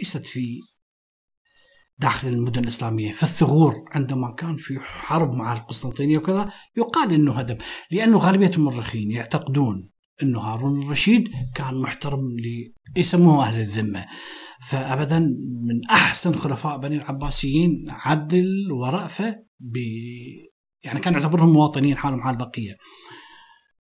ليست 0.00 0.26
في 0.26 0.60
داخل 1.98 2.28
المدن 2.28 2.62
الإسلامية 2.62 3.12
في 3.12 3.22
الثغور 3.22 3.84
عندما 3.90 4.34
كان 4.34 4.56
في 4.56 4.78
حرب 4.80 5.32
مع 5.34 5.52
القسطنطينية 5.52 6.18
وكذا 6.18 6.52
يقال 6.76 7.12
إنه 7.12 7.32
هدم 7.32 7.56
لأنه 7.90 8.18
غالبية 8.18 8.50
المؤرخين 8.50 9.10
يعتقدون 9.10 9.90
إنه 10.22 10.40
هارون 10.40 10.82
الرشيد 10.82 11.28
كان 11.54 11.80
محترم 11.80 12.20
ل 12.20 12.72
يسموه 12.96 13.46
أهل 13.46 13.60
الذمة 13.60 14.06
فابدا 14.68 15.18
من 15.62 15.90
أحسن 15.90 16.34
خلفاء 16.34 16.78
بني 16.78 16.96
العباسيين 16.96 17.86
عدل 17.88 18.72
ورأفة 18.72 19.44
ب 19.60 19.76
يعني 20.84 21.00
كان 21.00 21.14
يعتبرهم 21.14 21.52
مواطنين 21.52 21.96
حالهم 21.96 22.22
حال 22.22 22.34
البقيه 22.34 22.76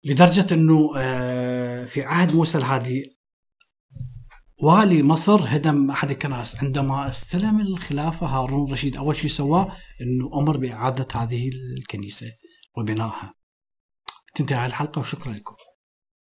لدرجة 0.04 0.54
إنه 0.54 0.92
آه، 0.98 1.86
في 1.86 2.04
عهد 2.04 2.36
موسى 2.36 2.58
الهادي 2.58 3.18
والي 4.64 5.04
مصر 5.04 5.56
هدم 5.56 5.92
أحد 5.92 6.12
الكنائس 6.12 6.56
عندما 6.56 7.10
استلم 7.10 7.60
الخلافة 7.60 8.28
هارون 8.28 8.68
الرشيد 8.68 8.98
أول 8.98 9.16
شيء 9.16 9.30
سواه 9.30 9.78
إنه 10.02 10.42
أمر 10.42 10.58
بإعادة 10.58 11.08
هذه 11.16 11.50
الكنيسة 11.80 12.28
وبنائها. 12.78 13.34
تنتهي 14.36 14.66
الحلقة 14.66 15.00
وشكرا 15.00 15.34
لكم. 15.34 15.56